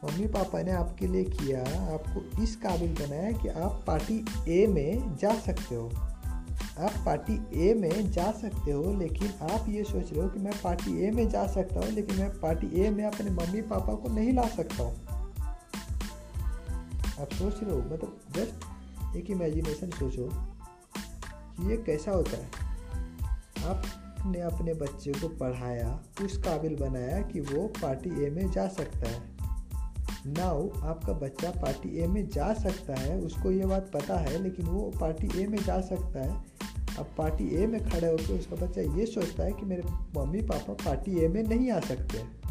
मम्मी 0.04 0.26
पापा 0.26 0.62
ने 0.62 0.70
आपके 0.70 1.06
लिए 1.06 1.24
किया, 1.24 1.60
आपको 1.94 2.42
इस 2.42 2.56
काबिल 2.56 2.92
बनाया 2.92 3.30
कि 3.32 3.48
आप 3.48 3.84
पार्टी 3.86 4.24
ए 4.48 4.66
में 4.66 5.16
जा 5.16 5.34
सकते 5.40 5.74
हो। 5.74 5.90
आप 6.78 6.92
पार्टी 7.06 7.68
ए 7.68 7.74
में 7.74 8.10
जा 8.12 8.30
सकते 8.32 8.70
हो, 8.70 8.94
लेकिन 8.98 9.28
आप 9.50 9.68
ये 9.68 9.84
सोच 9.84 10.12
रहे 10.12 10.22
हो 10.22 10.28
कि 10.28 10.38
मैं 10.38 10.52
पार्टी 10.62 11.06
ए 11.06 11.10
में 11.10 11.28
जा 11.28 11.46
सकता 11.46 11.80
हूँ, 11.80 11.88
लेकिन 11.88 12.18
मैं 12.18 12.30
पार्टी 12.40 12.80
ए 12.80 12.90
में 12.90 13.04
अपने 13.04 13.30
मम्मी 13.30 13.62
पापा 13.62 13.94
को 13.94 14.08
नहीं 14.08 14.32
ला 14.32 14.48
सकता 14.48 14.82
हूँ। 14.82 14.94
आप 17.20 17.32
सोच 17.32 17.62
रहे 17.62 17.70
हो 17.70 17.78
मतलब 17.78 18.18
जस्ट 18.36 19.16
एक 19.16 19.30
इमेजिनेशन 19.30 19.90
सोचो। 19.90 20.55
ये 21.60 21.76
कैसा 21.76 22.10
होता 22.10 22.36
है? 22.36 22.46
आपने 23.64 24.40
अपने 24.40 24.74
बच्चे 24.74 25.12
को 25.12 25.28
पढ़ाया, 25.28 26.02
उस 26.24 26.36
काबिल 26.36 26.76
बनाया 26.76 27.22
कि 27.22 27.40
वो 27.40 27.66
पार्टी 27.66 28.24
ए 28.24 28.30
में 28.30 28.50
जा 28.50 28.68
सकता 28.68 29.08
है। 29.08 29.36
नाउ, 30.26 30.70
आपका 30.82 31.12
बच्चा 31.12 31.50
पार्टी 31.50 31.98
ए 31.98 32.06
में 32.06 32.28
जा 32.28 32.54
सकता 32.54 32.94
है, 32.94 33.18
उसको 33.18 33.50
ये 33.50 33.66
बात 33.66 33.90
पता 33.94 34.16
है, 34.16 34.42
लेकिन 34.42 34.66
वो 34.66 34.92
पार्टी 35.00 35.42
ए 35.42 35.46
में 35.46 35.58
जा 35.58 35.80
सकता 35.80 36.22
है। 36.22 36.44
अब 36.98 37.06
पार्टी 37.18 37.62
ए 37.62 37.66
में 37.66 37.90
खड़े 37.90 38.08
होकर 38.08 38.38
उसका 38.38 38.56
बच्चा 38.56 38.80
ये 38.80 39.06
सोचता 39.06 39.42
है 39.42 39.52
कि 39.52 39.66
मेरे 39.66 39.82
मम्मी 40.16 40.42
पापा 40.42 40.72
पार्टी 40.72 41.24
ए 41.24 41.28
में 41.28 41.42
नहीं 41.42 41.70
आ 41.70 41.80
सकते। 41.80 42.46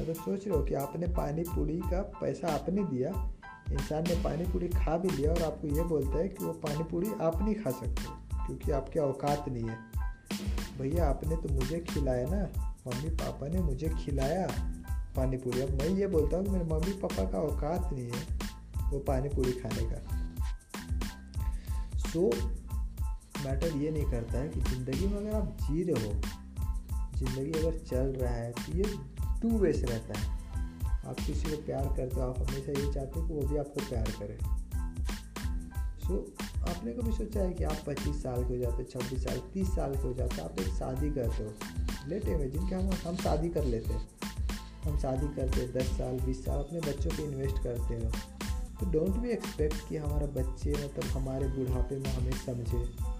मतलब 0.00 0.14
सोच 0.14 0.48
रहे 0.48 0.56
हो 0.56 0.64
कि 0.64 0.74
आपने 0.74 1.06
पानी 1.06 1.42
पूरी 1.42 1.76
का 1.76 2.02
पैसा 2.02 2.48
आपने 2.48 2.84
दिया 2.84 3.32
इंसान 3.72 4.02
ने 4.02 4.14
पानी 4.22 4.44
पूरी 4.44 4.68
खा 4.70 4.96
भी 4.96 5.08
लिया 5.08 5.32
और 5.32 5.42
आपको 5.42 5.68
ये 5.68 5.82
बोलता 5.84 6.18
है 6.18 6.28
कि 6.28 6.44
वो 6.44 6.52
पानी 6.62 6.84
पूरी 6.84 7.10
आप 7.22 7.42
नहीं 7.42 7.54
खा 7.54 7.70
सकते, 7.72 8.02
क्योंकि 8.36 8.72
आपके 8.72 9.00
औकात 9.00 9.48
नहीं 9.48 9.64
है। 9.64 9.78
भैया, 10.78 11.08
आपने 11.08 11.36
तो 11.36 11.54
मुझे 11.54 11.78
खिलाया 11.88 12.26
ना। 12.28 12.42
मम्मी 12.86 13.10
पापा 13.16 13.48
ने 13.48 13.60
मुझे 13.62 13.88
खिलाया 13.96 14.46
पानी 15.16 15.36
पूरी 15.36 15.60
अब 15.60 15.70
मैं 15.72 15.88
ये 15.90 16.06
बोलता 16.06 16.36
हूँ, 16.36 16.46
मेरे 16.48 16.64
मम्मी 16.64 16.92
पापा 16.98 17.24
का 17.30 17.38
औकात 17.40 17.92
नहीं 17.92 18.10
है 18.10 18.90
वो 18.90 18.98
पानी 19.08 19.28
पूरी 19.28 19.52
खाने 19.52 19.84
का। 19.84 19.98
सो 22.00 22.30
मैटर 23.44 23.76
ये 23.76 23.90
नहीं 23.90 24.04
करता 24.04 24.38
है 24.38 24.48
कि 24.48 24.60
ज़िंदगी 24.60 25.06
में 25.06 25.16
अगर 25.18 25.34
आप 25.36 25.56
जी 25.60 25.82
रहे 25.82 26.06
हो, 26.06 26.12
ज़िंदगी 27.16 27.58
अगर 27.58 27.78
चल 27.80 28.12
रहा 28.20 28.34
है 28.34 28.50
तो 28.52 28.72
ये 28.72 28.84
टू 29.42 29.58
वे 29.58 29.72
से 29.72 29.86
रहता 29.86 30.18
है। 30.18 30.38
आप 31.06 31.16
किसी 31.26 31.56
को 31.56 31.56
प्यार 31.56 31.84
करते 31.96 32.16
हो 32.16 32.22
आप 32.22 32.38
हमेशा 32.38 32.72
ये 32.72 32.92
चाहते 32.92 33.20
हो 33.20 33.28
कि 33.28 33.34
वो 33.34 33.42
भी 33.42 33.56
आपको 33.56 33.88
प्यार 33.88 34.10
करे। 34.10 34.38
सो 36.00 36.34
so, 36.34 36.44
आपने 36.68 36.92
कभी 36.92 37.12
सोचा 37.12 37.40
है 37.40 37.52
कि 37.52 37.64
आप 37.64 37.76
25 37.86 38.22
साल 38.22 38.48
के 38.48 38.48
हो 38.48 38.58
जाते 38.58 38.84
छब्बीस 38.84 39.24
साल 39.24 39.42
30 39.54 39.66
साल 39.66 39.92
के 39.92 40.02
हो 40.02 40.14
जाते 40.14 40.42
आप 40.42 40.60
एक 40.60 40.68
शादी 40.68 41.10
करते 41.10 41.44
हो? 41.44 41.54
लेट 42.08 42.24
इमेजिन 42.28 42.68
कि 42.68 42.74
हम 42.74 42.90
हम 43.06 43.16
शादी 43.16 43.48
कर 43.48 43.64
लेते 43.64 43.92
हैं। 43.92 44.08
हम 44.84 44.98
शादी 44.98 45.26
करते 45.34 45.60
हैं 45.60 45.72
दस 45.72 45.86
साल 45.86 46.20
बीस 46.20 46.44
साल 46.44 46.58
अपने 46.58 46.80
बच्चों 46.80 47.10
पे 47.10 47.22
इन्वेस्ट 47.22 47.56
करते 47.56 47.94
हो। 47.94 48.10
तो 48.80 48.90
डोंट 48.90 49.16
बी 49.16 49.30
एक्सपेक्ट 49.30 49.88
कि 49.88 49.96
हमारा 49.96 50.26
बच्चे 50.26 50.72
मतलब 50.72 51.04
हमारे 51.04 51.48
बुढ़ापे 51.48 51.98
में 51.98 52.10
हमें 52.10 52.32
समझे। 52.32 53.10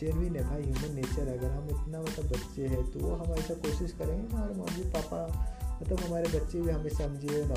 जेनविन 0.00 0.36
है 0.36 0.44
भाई 0.44 0.62
ह्यूमन 0.62 0.94
नेचर 0.94 1.28
अगर 1.28 1.50
हम 1.50 1.64
इतना 1.64 2.02
मतलब 2.02 2.32
बच्चे 2.32 2.66
हैं 2.66 2.90
तो 2.90 2.98
वो 3.00 3.14
हम 3.14 3.32
ऐसा 3.32 3.54
कोशिश 3.54 3.92
करेंगे 3.92 4.28
कि 4.28 4.36
हमारे 4.36 4.54
मम्मी 4.54 4.90
पापा 4.90 5.46
मतलब 5.82 6.00
हमारे 6.00 6.40
बच्चे 6.40 6.60
भी 6.60 6.70
हमें 6.70 6.90
समझे 6.90 7.44
ना। 7.44 7.54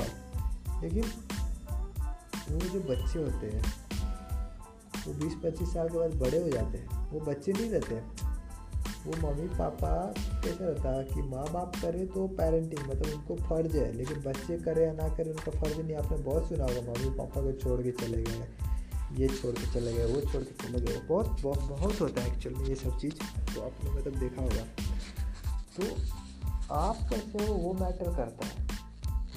लेकिन 0.82 1.02
वो 2.50 2.60
जो 2.60 2.80
बच्चे 2.80 3.18
होते 3.18 3.46
हैं, 3.46 3.74
वो 5.06 5.12
बीस 5.14 5.34
पच्चीस 5.44 5.74
साल 5.74 5.88
के 5.88 5.98
बाद 5.98 6.14
बड़े 6.14 6.42
हो 6.42 6.48
जाते 6.50 6.78
हैं। 6.78 7.10
वो 7.10 7.20
बच्चे 7.20 7.52
नहीं 7.52 7.70
रहते। 7.70 7.94
वो 9.04 9.28
मम्मी, 9.28 9.48
पापा 9.48 10.14
कैसा 10.40 10.64
रहता 10.64 10.88
है 10.88 11.04
कि 11.04 11.22
माँ 11.22 11.52
बाप 11.52 11.72
करे 11.82 12.06
तो 12.06 12.28
पेरेंटिंग 12.28 12.80
मतलब 12.80 13.14
उनको 13.14 13.34
फ़र्ज़ 13.36 13.76
है। 13.76 13.92
लेकिन 13.92 14.20
बच्चे 14.20 14.58
करे 14.58 14.86
या 14.86 14.92
ना 14.92 15.16
करे, 15.16 15.30
उनका 15.30 15.60
फ़र्ज़ 15.60 15.80
नहीं। 15.80 15.96
आपने 15.96 16.18
बहुत 16.18 16.48
सुना 16.48 16.64
होगा, 16.64 16.80
मम्मी, 16.80 17.18
पापा 17.18 17.40
को 17.40 17.52
छोड़ 17.52 17.82
के 17.82 17.90
चले 17.90 18.22
गए, 18.22 18.48
ये 19.16 19.28
छोड़ 19.28 19.54
के 19.54 19.74
चले 19.74 19.92
गए, 19.92 20.06
वो 20.06 20.20
छोड़ 20.20 20.42
के 20.42 20.68
चले 20.68 20.86
गए। 20.86 21.00
बहुत 21.00 21.40
बहुत 21.40 21.60
बहुत 21.60 22.00
होता 22.00 22.20
है 22.20 22.34
एक्चुअल 22.34 22.54
में 22.54 22.64
ये 22.64 22.74
सब 22.74 22.98
चीज़। 22.98 23.14
तो 23.54 23.62
आपने 23.62 23.90
मतलब 23.90 24.16
देखा 24.16 24.42
होगा। 24.42 24.64
तो 25.76 25.82
आप 26.72 27.06
कैसे 27.10 27.46
हो 27.46 27.54
वो 27.54 27.72
मैटर 27.72 28.14
करता 28.16 28.46
है। 28.46 28.62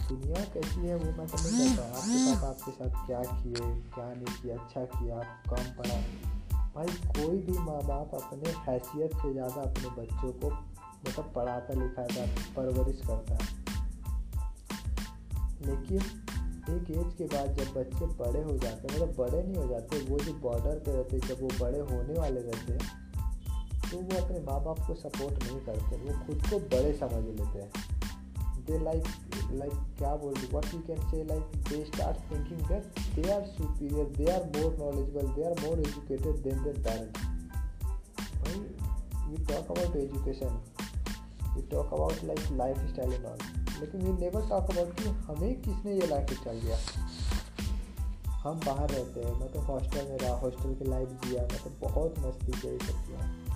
दुनिया 0.10 0.44
कैसी 0.44 0.80
है 0.80 0.96
वो 0.96 1.12
मैटर 1.12 1.40
नहीं 1.42 1.76
करता। 1.76 1.98
आपके 1.98 2.20
साथ 2.26 2.44
आपके 2.44 2.72
साथ 2.72 3.08
क्या 3.08 3.22
किए 3.22 3.82
क्या 3.96 4.14
नहीं 4.14 4.36
किया 4.42 4.56
अच्छा 4.56 4.82
किया 4.82 5.16
आप 5.16 5.44
कम 5.50 5.72
पढ़ा 5.78 5.98
भाई 6.76 6.88
कोई 6.88 7.38
भी 7.38 7.58
माँ 7.58 7.82
बाप 7.84 8.12
अपने 8.16 8.50
हैसियत 8.50 9.16
से 9.16 9.34
ज़्यादा 9.34 9.62
अपने 9.62 9.90
बच्चों 9.90 10.32
को 10.32 10.50
मतलब 11.08 11.32
पढ़ाता 11.36 11.74
लिखाता 11.74 12.26
परवरिश 12.56 13.02
करता 13.08 13.34
है। 13.34 13.56
लेकिन 15.62 16.02
एक 16.70 16.90
एज 16.92 17.14
के 17.18 17.24
बाद 17.24 17.56
जब 17.56 17.74
बच्चे 17.74 18.06
बड़े 18.06 18.44
हो 18.44 18.58
जाते 18.58 18.88
हैं 18.88 18.96
मतलब 18.96 19.16
बड़े 19.18 19.44
नहीं 19.44 19.56
हो 19.56 19.68
जाते 19.68 20.00
वो 20.00 20.20
जो 20.20 20.34
बॉर्डर 20.34 20.80
पे 20.80 20.92
रहते 20.92 21.20
जब 21.20 21.42
वो 21.42 21.50
बड़े 21.60 21.80
होने 21.80 22.20
वाले 22.20 22.42
रहते 22.42 22.74
हैं 22.74 23.07
तो 23.92 23.98
वो 23.98 24.26
अपने 24.26 24.40
माँ 24.40 24.64
बाप 24.64 24.80
को 24.80 24.94
सपोर्ट 24.94 25.44
नहीं 25.44 25.60
करते, 25.60 25.96
वो 25.96 26.26
खुद 26.26 26.42
को 26.50 26.60
बड़े 26.60 26.94
समझ 26.94 27.24
लेते 27.26 27.60
हैं। 27.60 27.72
दे 28.68 28.80
लाइक 28.84 29.04
लाइक 29.52 29.74
क्या 29.98 30.16
बोल 30.16 30.34
रही 30.34 30.48
what 30.48 30.66
you 30.74 30.80
can 30.80 31.12
say 31.12 31.24
like 31.24 31.44
they 31.70 31.84
start 31.86 32.18
thinking 32.32 32.62
that 32.68 33.00
they 33.16 33.32
are 33.32 33.46
superior 33.46 34.06
they 34.06 34.32
are 34.32 34.44
more 34.56 34.74
knowledgeable 34.80 35.28
they 35.28 35.44
are 35.44 35.68
more 35.68 35.80
educated 35.80 36.36
than 36.36 36.64
their 36.64 36.74
parents 36.84 37.22
भाई 38.36 38.60
we 39.30 39.46
talk 39.46 39.72
about 39.72 39.96
education 39.96 40.62
you 41.56 41.62
talk 41.62 41.94
about 41.94 42.24
like 42.24 42.40
lifestyle 42.78 43.14
in 43.14 43.26
all 43.26 43.38
लेकिन 43.80 44.02
we 44.02 44.22
never 44.22 44.50
talk 44.50 44.72
about 44.72 44.94
कि 45.00 45.10
हमें 45.10 45.62
किसने 45.62 45.94
ये 45.94 46.08
life 46.08 46.34
style 46.34 46.62
दिया? 46.62 46.78
हम 48.38 48.60
बाहर 48.66 48.90
रहते 48.90 49.20
हैं, 49.20 49.40
मैं 49.40 49.52
तो 49.52 49.60
हॉस्टल 49.60 50.08
में 50.10 50.18
रहा 50.18 50.36
हॉस्टल 50.36 50.74
की 50.76 50.90
लाइफ 50.90 51.10
दिया 51.10 51.44
मैं 51.44 51.64
तो 51.64 51.90
बहुत 51.90 52.20
मस्ती 52.20 52.52
कर 52.52 52.86
सकती 52.86 53.14
हूँ 53.14 53.47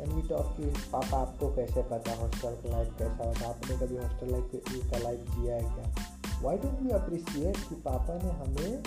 एंड 0.00 0.12
वी 0.12 0.22
टॉक 0.22 0.56
कि 0.56 0.62
पापा 0.92 1.18
आपको 1.18 1.56
कैसे 1.56 1.82
पता 1.82 2.14
हॉस्टल 2.14 2.50
का 2.50 2.70
लाइफ 2.70 2.94
कैसा 2.98 3.24
होता 3.24 3.48
आपने 3.48 3.76
कभी 3.76 3.96
हॉस्टल 3.96 4.30
लाइफ 4.30 4.50
का 4.92 4.98
लाइफ 4.98 5.18
जिया 5.18 5.54
है 5.54 5.62
क्या? 5.62 5.94
वाई 6.42 6.56
डोंट 6.56 6.82
यू 6.82 6.98
अप्रिसिएट 6.98 7.56
कि 7.56 7.74
पापा 7.74 8.14
ने 8.14 8.30
हमें, 8.30 8.82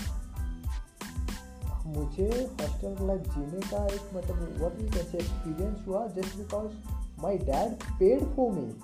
मुझे 1.86 2.56
हॉस्टल 2.62 2.96
का 2.96 3.06
लाइफ 3.06 3.22
जीने 3.22 3.60
का 3.60 3.88
एक 3.88 4.02
मतलब 4.14 4.56
what 4.58 4.74
we 4.74 4.90
can 4.90 5.06
say 5.12 5.18
experience 5.18 5.88
हुआ 5.88 6.08
just 6.08 6.38
because 6.38 6.72
my 7.22 7.38
dad 7.38 8.00
paid 8.00 8.36
for 8.36 8.52
me 8.52 8.76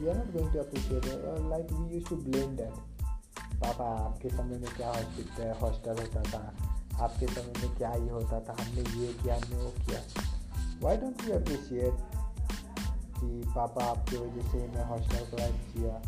we 0.00 0.08
are 0.08 0.16
not 0.16 0.32
going 0.32 0.52
to 0.52 0.58
appreciate 0.58 1.04
like 1.50 1.72
we 1.72 1.94
use 1.94 2.08
to 2.08 2.16
blame 2.16 2.56
dad 2.56 2.72
papa 3.60 3.84
आपके 3.84 4.28
समय 4.28 4.58
में 4.58 4.76
क्या 4.76 4.90
हॉस्टल 5.62 5.98
होता 5.98 6.22
था। 6.22 6.54
आपके 7.02 7.26
समय 7.26 7.66
में 7.66 7.78
क्या 7.78 7.92
ये 7.92 8.10
होता 8.10 8.40
था? 8.40 8.56
हमने 8.60 8.80
ये 8.80 9.06
किया, 9.22 9.34
हमने 9.34 9.56
वो 9.56 9.70
किया। 9.70 10.21
वाई 10.82 10.96
डोंट 10.96 11.24
यू 11.24 11.34
अप्रिशिएट 11.34 11.94
कि 13.18 13.28
पापा 13.48 13.84
आपकी 13.84 14.16
वजह 14.16 14.50
से 14.52 14.66
मैं 14.68 14.84
हॉस्टल 14.86 15.30
को 15.30 15.36
life 15.36 15.74
Jiya 15.74 15.98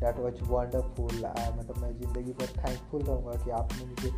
that 0.00 0.18
was 0.18 0.42
wonderful 0.50 1.24
मतलब 1.58 1.78
मैं 1.78 1.92
ज़िंदगी 2.00 2.32
पर 2.32 2.52
थैंकफुल 2.58 3.02
रहूँगा 3.02 3.44
कि 3.44 3.50
आपने 3.60 3.86
मुझे 3.86 4.10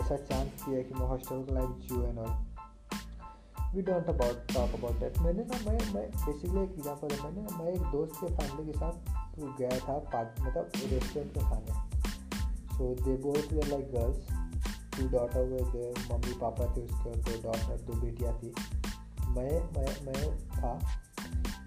ऐसा 0.00 0.16
चांस 0.16 0.64
दिया 0.64 0.82
कि 0.82 0.94
मैं 0.94 1.06
हॉस्टल 1.08 1.42
को 1.42 1.54
life 1.54 1.70
Jio 1.82 2.06
and 2.06 2.18
all 2.18 2.32
we 3.74 3.82
don't 3.82 4.08
about 4.08 4.52
talk 4.54 4.74
about 4.74 5.00
that 5.00 5.18
मैंने 5.18 5.44
ना, 5.44 5.58
मैं 5.66 5.78
मैं 5.94 6.08
बेसिकली 6.10 6.62
एक 6.62 6.70
एग्ज़ाम्पल 6.70 7.14
है। 7.14 7.22
मैंने 7.24 7.56
मैं 7.56 7.72
एक 7.72 7.82
दोस्त 7.92 8.20
के 8.20 8.34
फैमिली 8.34 8.72
के 8.72 8.78
साथ 8.78 8.94
गया 9.58 9.78
था 9.78 9.98
पार्ट 10.12 10.40
मतलब 10.40 10.72
रेस्टोरेंट 10.92 11.36
में 11.36 11.44
खाने। 11.50 11.72
So 12.76 12.94
they 13.04 13.16
both 13.22 13.52
were 13.52 13.68
like 13.68 13.92
girls 13.92 14.26
two 14.96 15.08
daughter 15.08 15.44
were 15.52 15.60
they 15.72 15.90
mummy 16.10 16.34
papa 16.40 16.74
थे 16.76 16.84
उसके 16.84 17.10
और 17.10 17.16
दो 17.16 17.42
डॉटर 17.42 17.76
दो 17.86 18.00
बेटियाँ 18.00 18.38
थी। 18.38 18.52
मैं 19.36 19.52
मैं 19.74 19.90
मैं 20.06 20.38
था। 20.48 20.72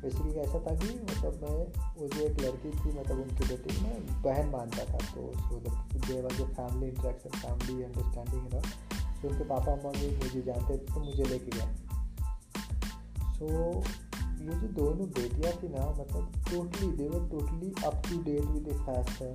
बेसिकली 0.02 0.34
ऐसा 0.34 0.60
था 0.60 0.76
कि 0.76 0.88
मतलब 1.04 1.34
मैं, 1.43 1.60
वो 1.97 2.08
जो 2.08 2.21
एक 2.21 2.39
लड़की 2.39 2.69
थी 2.69 2.99
मतलब 2.99 3.19
उनकी 3.19 3.47
बेटी, 3.47 3.82
मैं 3.82 4.21
बहन 4.23 4.49
मानता 4.49 4.86
था। 4.86 4.97
तो 4.97 5.32
so 5.38 5.60
they 5.60 6.21
was 6.21 6.41
a 6.41 6.45
family 6.45 6.88
interaction 6.88 7.30
family 7.30 7.84
understanding 7.84 8.54
ना 8.54 8.62
सो 9.21 9.28
उनके 9.28 9.43
पापा 9.43 9.76
मम्मी 9.76 10.08
मुझे 10.17 10.41
जानते 10.41 10.73
थे 10.73 10.93
तो 10.93 10.99
मुझे 10.99 11.23
लेके 11.23 11.58
गए। 11.58 11.76
सो 13.34 13.47
ये 14.43 14.56
जो 14.60 14.67
दोनों 14.67 15.08
बेटियाँ 15.10 15.54
थी 15.54 15.67
ना 15.69 15.86
मतलब 15.99 16.43
totally 16.49 16.88
they 16.91 17.08
were 17.08 17.30
totally 17.30 17.73
up 17.86 18.02
to 18.10 18.21
date 18.23 18.45
with 18.45 18.67
fashion 18.86 19.34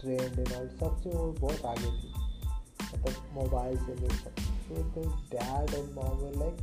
trend 0.00 0.38
and 0.38 0.52
all 0.52 0.68
सबसे 0.80 1.10
वो 1.10 1.32
बहुत 1.40 1.64
आगे 1.64 1.90
थी। 1.90 2.12
मतलब 2.94 3.30
मोबाइल 3.32 3.76
से 3.76 3.94
लेकर। 3.94 4.42
So 4.64 5.02
dad 5.30 5.74
and 5.74 5.94
mom 5.94 6.40
like 6.40 6.56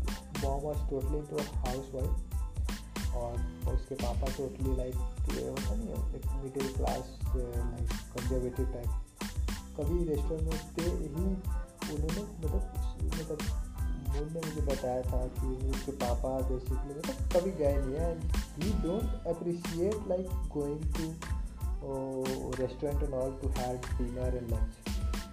mom 0.43 0.61
was 0.61 0.77
totally 0.89 1.21
to 1.21 1.37
housewife 1.93 3.15
और 3.15 3.73
उसके 3.73 3.95
पापा 3.95 4.27
टोटली 4.27 4.75
लाइक 4.75 4.95
होता 4.95 5.75
नहीं 5.75 5.89
एक 5.89 6.25
middle 6.43 6.73
class 6.73 7.19
like 7.35 7.89
conservative 8.15 8.65
type 8.65 8.87
कभी 9.79 10.03
रेस्टोरेंट 10.03 10.43
में 10.43 10.51
उठते 10.51 10.81
ही 10.81 11.25
उन्होंने 11.93 12.21
मतलब 12.21 12.71
मतलब 13.03 13.37
मूल 14.09 14.23
ने 14.23 14.39
मुझे 14.39 14.61
बताया 14.61 15.01
था 15.01 15.25
कि 15.27 15.69
उसके 15.69 15.91
पापा 15.91 16.39
बेसिकली 16.39 16.99
मतलब 16.99 17.29
कभी 17.35 17.51
गए 17.51 17.75
नहीं 17.77 17.95
है 17.95 18.11
and 18.11 18.23
we 18.63 18.71
don't 18.71 19.27
appreciate 19.27 20.07
like 20.07 20.27
going 20.27 20.93
to 20.93 21.13
restaurant 22.63 23.03
and 23.03 23.13
all 23.13 23.31
to 23.41 23.49
have 23.49 23.77
dinner 23.97 24.37
and 24.37 24.51
lunch 24.51 24.73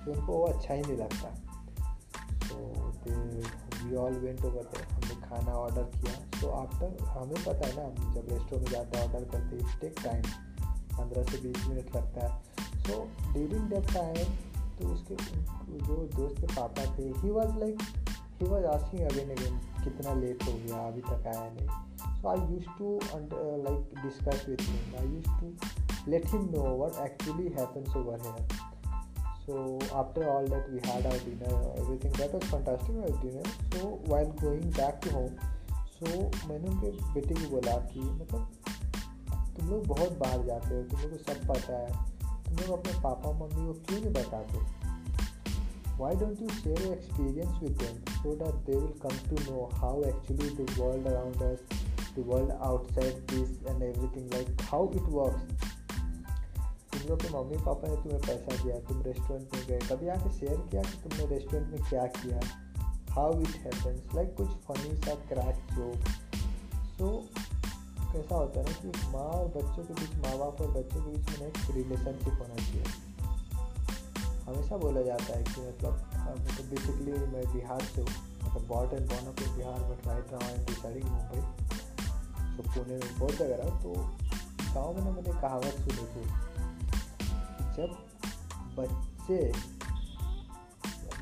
तो 0.05 0.13
उनको 0.13 0.33
वो 0.33 0.45
अच्छा 0.45 0.75
ही 0.75 0.81
नहीं 0.81 0.97
लगता। 0.97 1.29
तो 2.49 2.88
we 3.11 3.97
all 3.97 4.15
went 4.21 4.45
over 4.45 4.63
there 4.65 4.87
हमने 4.93 5.15
खाना 5.23 5.53
ऑर्डर 5.55 5.83
किया। 5.95 6.15
तो 6.41 6.51
आफ्टर 6.57 7.05
हमें 7.07 7.41
पता 7.45 7.67
है 7.67 7.75
ना, 7.77 7.85
हम 7.85 8.15
जब 8.15 8.33
रेस्टोरेंट 8.33 8.63
में 8.63 8.73
जाते 8.73 8.99
हैं 8.99 9.05
ऑर्डर 9.07 9.25
करते 9.33 9.57
हैं 9.57 9.79
टेक 9.81 9.95
टाइम 10.05 10.23
पंद्रह 10.99 11.23
से 11.31 11.39
बीस 11.39 11.67
मिनट 11.69 11.97
लगता 11.97 12.27
है। 12.27 12.31
सो 12.83 13.03
ड्यूरिंग 13.33 13.69
दैट 13.71 13.93
टाइम 13.95 14.37
तो 14.79 14.89
उसके, 14.89 15.15
जो 15.15 15.97
दोस्त 16.17 16.41
के 16.41 16.55
पापा 16.55 16.85
थे 16.99 17.09
he 17.23 17.31
was 17.31 17.59
like 17.59 17.81
he 18.41 18.49
was 18.49 18.65
asking 18.67 19.03
again 19.03 19.31
again 19.37 19.59
कितना 19.85 20.15
लेट 20.21 20.43
हो 20.45 20.53
गया, 20.53 20.87
अभी 20.87 21.01
तक 21.01 21.27
आया 21.27 21.51
नहीं। 21.51 21.69
So 22.21 22.29
I 22.29 22.39
use 22.53 22.69
to 22.79 22.99
like 23.65 23.95
discuss 24.03 24.49
with 24.49 24.63
him 24.69 24.97
I 25.01 25.15
use 25.15 25.31
to 25.41 26.11
let 26.11 26.27
him 26.27 26.49
know 26.51 26.65
what 26.85 27.05
actually 27.05 27.49
happens 27.59 27.97
over 27.97 28.21
here 28.27 28.68
so 29.49 29.79
after 29.97 30.29
all 30.31 30.47
that 30.47 30.71
we 30.71 30.79
had 30.87 31.07
our 31.11 31.19
dinner 31.27 31.53
everything 31.83 32.13
that 32.21 32.33
was 32.33 32.45
fantastic 32.51 32.97
our 33.03 33.15
dinner 33.23 33.45
so 33.73 33.99
while 34.13 34.33
going 34.43 34.71
back 34.79 35.01
to 35.01 35.13
home 35.15 35.39
so 35.99 36.11
मैंने 36.49 36.69
उनके 36.69 36.91
बेटे 37.15 37.35
को 37.35 37.49
बोला 37.51 37.77
कि 37.93 38.01
मतलब 38.01 38.67
तुम 39.59 39.71
लोग 39.71 39.87
बहुत 39.87 40.19
बाहर 40.19 40.45
जाते 40.47 40.75
हो 40.75 40.83
तुम 40.91 41.01
लोग 41.01 41.11
को 41.13 41.33
सब 41.33 41.47
पता 41.47 41.79
है 41.79 41.93
तुम 42.49 42.61
लोग 42.61 42.79
अपने 42.79 42.93
पापा 43.07 43.33
मम्मी 43.39 43.67
को 43.67 43.73
क्यों 43.89 44.01
नहीं 44.01 44.13
बताते 44.21 44.67
why 46.01 46.09
don't 46.19 46.41
you 46.41 46.49
share 46.57 46.81
your 46.81 46.93
experience 46.97 47.57
with 47.61 47.79
them 47.79 47.97
so 48.23 48.35
that 48.43 48.59
they 48.67 48.77
will 48.83 48.93
come 49.05 49.17
to 49.31 49.39
know 49.47 49.63
how 49.81 49.95
actually 50.11 50.51
the 50.59 50.67
world 50.81 51.09
around 51.13 51.43
us 51.47 51.81
the 52.19 52.27
world 52.29 52.53
outside 52.69 53.17
this 53.33 53.57
and 53.73 53.83
everything 53.89 54.29
like 54.37 54.53
how 54.69 54.83
it 55.01 55.09
works 55.17 55.67
लोग 57.09 57.23
के 57.23 57.29
mummy 57.29 57.57
papa 57.57 57.89
ने 57.89 57.97
तुम्हें 57.97 58.21
पैसा 58.21 58.63
दिया, 58.63 58.79
तुम 58.89 59.03
restaurant 59.03 59.55
में 59.55 59.67
गए, 59.67 59.79
कभी 59.89 60.09
आके 60.09 60.31
शेयर 60.39 60.57
किया 60.71 60.83
कि 60.83 60.97
तुमने 61.03 61.27
रेस्टोरेंट 61.27 61.69
में 61.69 61.83
क्या 61.89 62.07
किया? 62.17 62.41
हाउ 63.11 63.41
इट 63.41 63.55
हैपन्स 63.57 64.15
लाइक 64.15 64.35
कुछ 64.37 64.49
फनी 64.67 64.97
सा 64.97 65.15
क्रैक 65.29 65.57
जोक 65.73 66.09
सो 66.99 67.09
कैसा 68.13 68.35
होता 68.35 68.61
है 68.61 68.65
ना 68.67 68.73
कि 68.73 68.89
माँ 69.13 69.29
और 69.39 69.49
बच्चों 69.57 69.85
के 69.85 69.95
बीच 69.95 70.15
माँ 70.25 70.37
बाप 70.39 70.61
और 70.61 70.71
बच्चों 70.71 71.01
के 71.03 71.11
बीच 71.11 71.41
में 71.41 71.47
एक 71.49 71.59
रिलेशनशिप 71.71 72.35
होना 72.43 72.55
चाहिए। 72.55 72.85
हमेशा 74.47 74.77
बोला 74.77 75.03
जाता 75.03 75.37
है 75.37 75.43
कि 75.45 75.61
मतलब 75.61 75.95
मतलब 76.29 76.71
बेसिकली 76.71 77.13
मैं 77.33 77.45
बिहार 77.55 77.83
से 77.95 78.01
हूँ 78.01 78.11
मतलब 78.45 78.67
brought 78.69 78.93
and 78.93 79.09
born 79.11 79.27
up 79.27 79.43
Bihar 79.57 79.81
but 79.91 80.07
right 80.09 80.35
I 80.43 80.53
am 80.53 80.65
deciding 80.67 81.05
Mumbai 81.05 81.41
तो 82.57 82.63
पुणे 82.71 82.97
में 82.97 83.19
बहुत 83.19 83.35
जगह 83.37 83.57
रहा 83.57 83.79
तो 83.83 83.95
गाँव 84.75 84.95
में 84.95 85.05
ना 85.05 85.11
मैंने 85.11 85.41
कहावत 85.41 85.75
सुनी 85.85 86.07
थी। 86.15 86.48
जब 87.79 87.97
बच्चे 88.79 89.43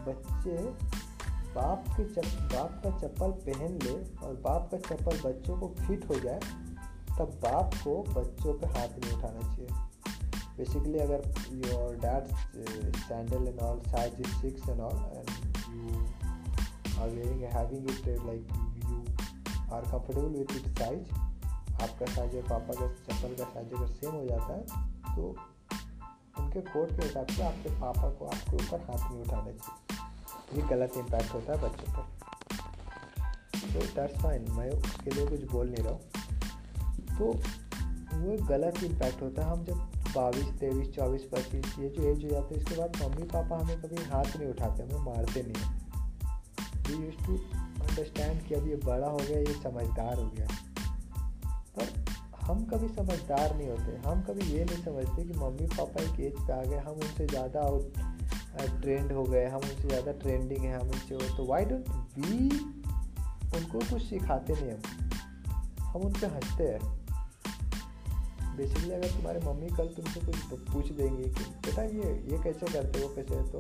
बच्चे 0.07 0.57
बाप 1.55 1.85
के 1.89 2.05
चप, 2.05 2.27
बाप 2.53 2.81
का 2.85 2.91
चप्पल 2.99 3.31
पहन 3.45 3.79
ले 3.83 3.95
और 4.27 4.35
बाप 4.45 4.69
का 4.73 4.79
चप्पल 4.79 5.19
बच्चों 5.21 5.57
को 5.59 5.69
फिट 5.81 6.09
हो 6.09 6.19
जाए, 6.21 6.41
तब 7.19 7.39
बाप 7.43 7.75
को 7.85 7.95
बच्चों 8.11 8.55
पे 8.55 8.67
हाथ 8.67 8.99
नहीं 8.99 9.13
उठाना 9.17 9.41
चाहिए। 9.41 9.69
बेसिकली 10.59 10.99
अगर 10.99 11.21
your 11.65 11.97
dad 12.05 12.25
sandal 12.99 13.49
and 13.49 13.61
all 13.61 13.81
size 13.87 14.21
is 14.21 14.35
six 14.43 14.69
and 14.69 14.81
all 14.81 14.99
and 15.17 15.29
you 15.75 16.05
are 17.03 17.11
living 17.11 17.43
having 17.57 17.91
it 17.91 18.07
like 18.27 18.49
you 18.85 19.03
are 19.75 19.83
comfortable 19.83 20.29
with 20.39 20.57
it 20.57 20.79
size 20.79 21.13
आपका 21.83 22.07
साइज़ 22.15 22.37
और 22.37 22.43
पापा 22.43 22.81
का, 22.81 22.87
चप्पल 22.87 23.35
का 23.35 23.45
साइज़ 23.45 23.75
अगर 23.75 23.87
सेम 23.95 24.15
हो 24.15 24.25
जाता 24.25 24.51
है 24.55 25.17
तो 25.17 25.37
उनके 26.39 26.61
कोड 26.61 26.89
के 26.89 27.07
हिसाब 27.07 27.27
से 27.27 27.43
आपके 27.43 27.71
पापा 27.81 28.11
को 28.11 28.27
आपके 28.27 28.57
ऊपर 28.57 28.81
हाथ 28.81 29.11
नहीं 29.11 29.21
उठाना 29.23 29.51
चाहिए। 29.51 30.63
ये 30.63 30.69
गलत 30.69 30.93
इम्पैक्ट 30.97 31.35
होता 31.35 31.53
है 31.53 31.63
बच्चों 31.63 31.93
पर। 31.93 32.05
तो 33.73 33.81
दैट्स 33.95 34.23
फाइन 34.23 34.47
मैं 34.51 34.71
उसके 34.71 35.11
लिए 35.11 35.27
कुछ 35.27 35.51
बोल 35.51 35.67
नहीं 35.71 35.85
रहा 35.85 35.93
हूँ। 35.93 36.01
तो 37.19 37.25
वो 38.17 38.47
गलत 38.47 38.83
इम्पैक्ट 38.83 39.23
होता 39.23 39.43
है। 39.43 39.51
हम 39.51 39.65
जब 39.65 39.75
बाईस, 40.17 40.47
तेईस, 40.61 40.95
चौबीस, 40.95 41.23
पच्चीस, 41.23 41.79
ये 41.79 41.89
जो 41.89 42.03
एज 42.03 42.25
हो 42.25 42.31
जाती 42.31 42.55
है, 42.55 42.61
इसके 42.61 42.77
बाद 42.77 42.97
मम्मी, 43.03 43.23
पापा 43.23 43.59
हमें 43.59 43.83
कभी 43.83 43.97
हाथ 43.97 44.37
नहीं 44.37 44.49
उठाते, 44.49 44.83
हमें 44.83 45.15
मारते 45.15 45.43
नहीं 45.43 45.65
वी 46.87 47.05
यूज़ 47.05 47.27
टू 47.27 47.37
अंडरस्टैंड 47.85 48.43
कि 48.43 48.55
अब 48.55 48.69
ये 48.69 48.77
बड़ा 48.77 49.09
हो 49.09 49.17
गया, 49.17 49.39
ये 49.39 49.55
समझदार 49.63 50.19
हो 50.19 50.31
गया। 50.31 50.49
हम 52.47 52.65
कभी 52.65 52.89
समझदार 52.89 53.57
नहीं 53.57 53.69
होते, 53.69 53.97
हम 54.09 54.21
कभी 54.23 54.53
ये 54.53 54.65
नहीं 54.65 54.83
समझते 54.83 55.25
कि 55.25 55.39
मम्मी 55.39 55.67
पापा 55.67 56.03
एक 56.03 56.21
एज 56.21 56.35
पे 56.47 56.53
आ 56.53 56.63
गए, 56.63 56.79
हम 56.79 56.95
उनसे 56.95 57.27
ज़्यादा 57.27 57.61
आउट 57.61 58.81
ट्रेंड 58.83 59.13
हो 59.13 59.25
गए, 59.25 59.47
हम 59.47 59.61
उनसे 59.61 59.89
ज़्यादा 59.89 60.13
ट्रेंडिंग 60.13 60.65
है, 60.65 60.75
हम 60.75 60.89
उनसे 60.89 61.37
तो 61.37 61.45
वाई 61.47 61.65
डोंट 61.65 61.89
वी 62.19 62.49
उनको 63.57 63.79
कुछ 63.79 64.03
सिखाते 64.03 64.53
नहीं 64.53 64.71
हम? 64.71 64.81
हम 65.87 66.03
उन 66.03 66.13
पर 66.13 66.33
हँसते 66.35 66.65
हैं। 66.65 66.95
बेसिकली 68.57 68.91
अगर 68.91 69.09
तुम्हारे 69.09 69.41
मम्मी 69.41 69.69
कल 69.77 69.89
तुमसे 69.97 70.21
कुछ 70.21 70.61
पूछ 70.73 70.91
देंगे 70.93 71.23
कि, 71.23 71.45
बेटा 71.67 71.83
ये 71.83 72.15
ये 72.31 72.43
कैसे 72.45 72.73
करते 72.73 73.03
हो, 73.03 73.09
कैसे 73.09 73.43
तो 73.53 73.59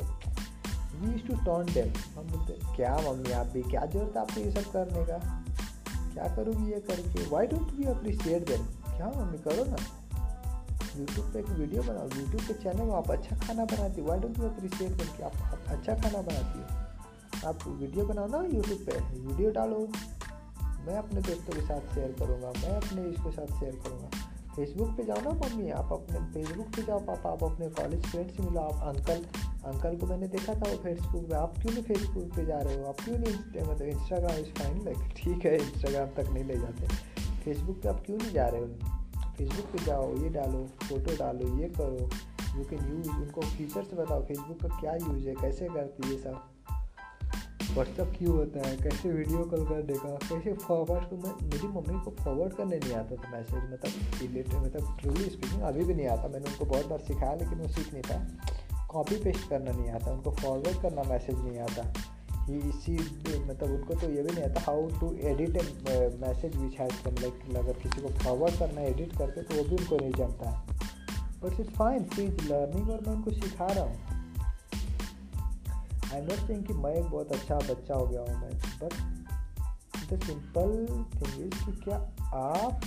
we 0.97 1.13
use 1.13 1.27
to 1.27 1.37
turn 1.37 1.75
them 1.75 1.93
हम 2.17 2.29
बोलते, 2.29 2.53
क्या 2.77 2.97
मम्मी, 3.09 3.33
आप 3.33 3.47
भी, 3.47 3.63
क्या 3.63 3.85
ज़रूरत 3.87 4.17
है 4.17 4.23
आपको 4.23 4.41
ये 4.41 4.51
सब 4.53 4.71
करने 4.73 5.05
का? 5.05 5.19
क्या 6.15 6.35
करूँगी 6.37 6.73
ये 6.73 6.81
करके? 6.81 7.29
Why 7.31 7.47
don't 7.47 7.73
we 7.73 7.85
appreciate 7.85 8.49
them 8.49 8.63
क्या 8.97 9.09
मम्मी 9.17 9.39
करो 9.39 9.65
ना? 9.65 9.77
यूट्यूब 10.99 11.33
पे 11.33 11.39
एक 11.39 11.49
वीडियो 11.49 11.83
बनाओ। 11.83 12.05
यूट्यूब 12.05 12.43
पे 12.43 12.55
चैनल 12.55 12.91
आप 12.91 13.11
अच्छा 13.11 13.37
खाना 13.37 13.65
बनाती 13.65 14.01
हो। 14.01 14.07
Why 14.07 14.19
don't 14.19 14.39
you 14.39 14.45
appreciate 14.45 14.91
them 14.91 15.09
कि 15.17 15.23
आप, 15.23 15.37
आप 15.37 15.65
अच्छा 15.69 15.95
खाना 15.95 16.23
बनाती 16.23 16.59
हो? 16.59 17.49
आप 17.49 17.67
वीडियो 17.81 18.05
बनाओ 18.07 18.27
ना 18.27 18.39
यूट्यूब 18.39 18.79
पे। 18.87 19.01
वीडियो 19.21 19.51
डालो। 19.51 19.79
मैं 20.87 20.97
अपने 20.97 21.21
दोस्तों 21.21 21.53
के 21.55 21.61
साथ 21.61 21.95
शेयर 21.95 22.13
करूँगा। 22.19 22.49
मैं 22.49 22.77
अपने 22.77 23.03
इसके 23.03 23.31
साथ 23.33 23.61
शेयर 23.61 23.77
करूँगा। 23.85 24.09
फेसबुक 24.57 24.89
पे 24.89 25.05
जाओ 25.05 25.21
ना 25.21 25.31
मम्मी। 25.31 25.71
आप 25.71 25.93
अपने 25.93 26.19
फेसबुक 26.35 26.67
पे 26.67 26.83
जाओ। 26.83 27.01
पापा 27.01 27.31
आप 27.31 27.45
अपने 27.45 27.69
कॉलेज 27.69 28.07
फ्रेंड 28.07 28.31
से 28.31 28.43
मिलो। 28.43 28.61
आप 28.61 28.97
अंकल 28.97 29.25
अंकल 29.67 29.97
को 29.97 30.07
मैंने 30.07 30.29
देखा 30.29 30.55
था 30.55 30.71
वो 30.71 30.77
फेसबुक 30.77 31.29
पे। 31.29 31.35
आप 31.35 31.55
क्यों 31.63 31.73
नहीं 31.73 31.83
फेसबुक 31.83 32.31
पे 32.37 32.47
जा 32.47 32.59
रहे 32.59 32.79
हो? 32.79 32.87
आप 32.87 33.01
क्यों 33.01 33.19
नहीं 33.19 33.35
मतलब 33.63 33.83
इंस्टाग्राम 33.83 34.37
इज़ 34.37 34.51
फाइन 34.59 34.85
लाइक 34.85 35.13
ठीक 35.17 35.45
है 35.47 35.57
इंस्टाग्राम 35.59 36.09
तक 36.17 36.31
नहीं 36.31 36.45
ले 36.45 36.57
जाते। 36.57 37.16
फेसबुक 37.47 37.83
पे 37.83 37.89
आप 37.89 38.03
क्यों 38.07 38.19
नहीं 38.19 38.33
जा 38.33 38.49
रहे 38.49 38.61
हो? 38.61 38.67
फेसबुक 39.39 39.65
पे 39.65 39.85
जाओ, 39.85 40.17
ये 40.17 40.29
डालो 40.29 40.69
फ़ोटो 40.83 41.17
डालो, 41.17 41.59
ये 41.59 41.69
करो। 41.69 42.11
यू 42.59 42.65
कैन 42.65 42.97
यूज़ 42.97 43.09
उनको 43.09 43.41
फीचर्स 43.41 43.95
बताओ 43.95 44.25
फेसबुक 44.25 44.63
का 44.63 44.81
क्या 44.81 44.95
यूज़ 44.95 45.29
है, 45.29 45.35
कैसे 45.35 45.69
करती 45.69 46.09
है 46.09 46.23
सब? 46.23 46.43
व्हाट्सअप 47.73 48.15
क्यों 48.19 48.37
होता 48.37 48.69
है? 48.69 48.77
कैसे 48.77 49.11
वीडियो 49.11 49.39
कॉल 49.39 49.65
कर 49.65 49.83
का 49.83 50.29
कैसे 50.29 50.53
फॉरवर्ड 50.53 51.05
को 51.09 51.17
मैं, 51.17 51.47
मेरी 51.47 51.69
मम्मी 51.69 52.05
को 52.05 52.11
फॉरवर्ड 52.11 52.53
करने 52.53 52.79
नहीं 52.79 52.95
आता 52.95 53.17
था 53.17 53.31
मैसेज 53.31 53.65
मतलब 53.73 54.23
रिलेटेड 54.23 54.55
मतलब 54.55 54.99
ट्रूली 55.01 55.31
स्पीकिंग 55.31 55.63
अभी 55.63 55.85
भी 55.85 55.95
नहीं 55.95 56.07
आता। 56.07 56.29
मैंने 56.29 56.47
उनको 56.47 56.65
बहुत 56.65 56.87
बार 56.87 56.99
सिखाया, 56.99 57.35
लेकिन 57.35 57.59
वो 57.59 57.69
सीख 57.69 57.93
नहीं 57.93 58.03
पाया। 58.03 58.87
कॉपी 58.87 59.25
पेस्ट 59.25 59.49
करना 59.49 59.73
नहीं 59.73 59.91
आता, 59.91 60.11
उनको 60.13 60.31
फॉरवर्ड 60.31 60.83
करना 60.83 61.03
मैसेज 61.03 61.37
नहीं 61.39 61.59
आता। 61.59 61.93
इसी 62.49 62.93
मतलब 62.95 63.71
उनको 63.71 63.95
तो 63.95 64.11
ये 64.11 64.23
भी 64.23 64.33
नहीं 64.33 64.45
आता 64.45 64.61
how 64.61 64.87
to 65.01 65.13
edit 65.29 65.57
a 65.57 65.63
message 66.21 66.57
which 66.57 66.79
has 66.81 67.21
like 67.21 67.57
अगर 67.57 67.79
किसी 67.83 68.03
को 68.03 68.09
फॉरवर्ड 68.19 68.59
करना 68.59 68.81
है 68.81 68.91
एडिट 68.91 69.17
करके 69.19 69.43
तो 69.43 69.55
वो 69.55 69.65
भी 69.65 69.77
उनको 69.77 69.97
नहीं 69.97 70.13
जानता 70.13 70.51
है। 70.51 70.57
But 71.43 71.61
it's 71.61 71.71
fine 71.77 72.05
she 72.15 72.25
is 72.25 72.53
learning 72.53 72.91
और 72.91 73.01
मैं 73.07 73.15
उनको 73.15 73.31
सिखा 73.31 73.67
रहा 73.67 73.85
हूँ। 73.85 73.99
आई 76.15 76.21
नॉट 76.21 76.49
थिंक 76.49 76.67
कि 76.67 76.75
मैं 76.75 76.95
एक 76.95 77.05
बहुत 77.05 77.33
अच्छा 77.33 77.57
बच्चा 77.57 77.95
हो 77.95 78.07
गया 78.07 78.21
हूँ, 78.21 78.41
मैं 78.41 78.51
but 78.83 78.93
the 80.13 80.21
simple 80.25 80.87
thing 81.17 81.47
is 81.47 81.65
कि 81.65 81.73
क्या 81.85 81.97
आप 82.35 82.81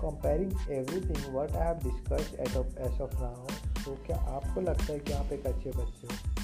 comparing 0.00 0.52
everything 0.70 1.34
what 1.34 1.52
I 1.52 1.66
have 1.66 1.78
discuss 1.84 2.34
at 2.40 2.56
of 2.56 2.78
as 2.80 3.00
of 3.00 3.14
now 3.22 3.46
तो 3.84 3.96
क्या 4.06 4.16
आपको 4.34 4.60
लगता 4.60 4.92
है 4.92 4.98
कि 4.98 5.12
आप 5.12 5.32
एक 5.32 5.46
अच्छे 5.46 5.70
बच्चे 5.70 6.06
हो? 6.06 6.37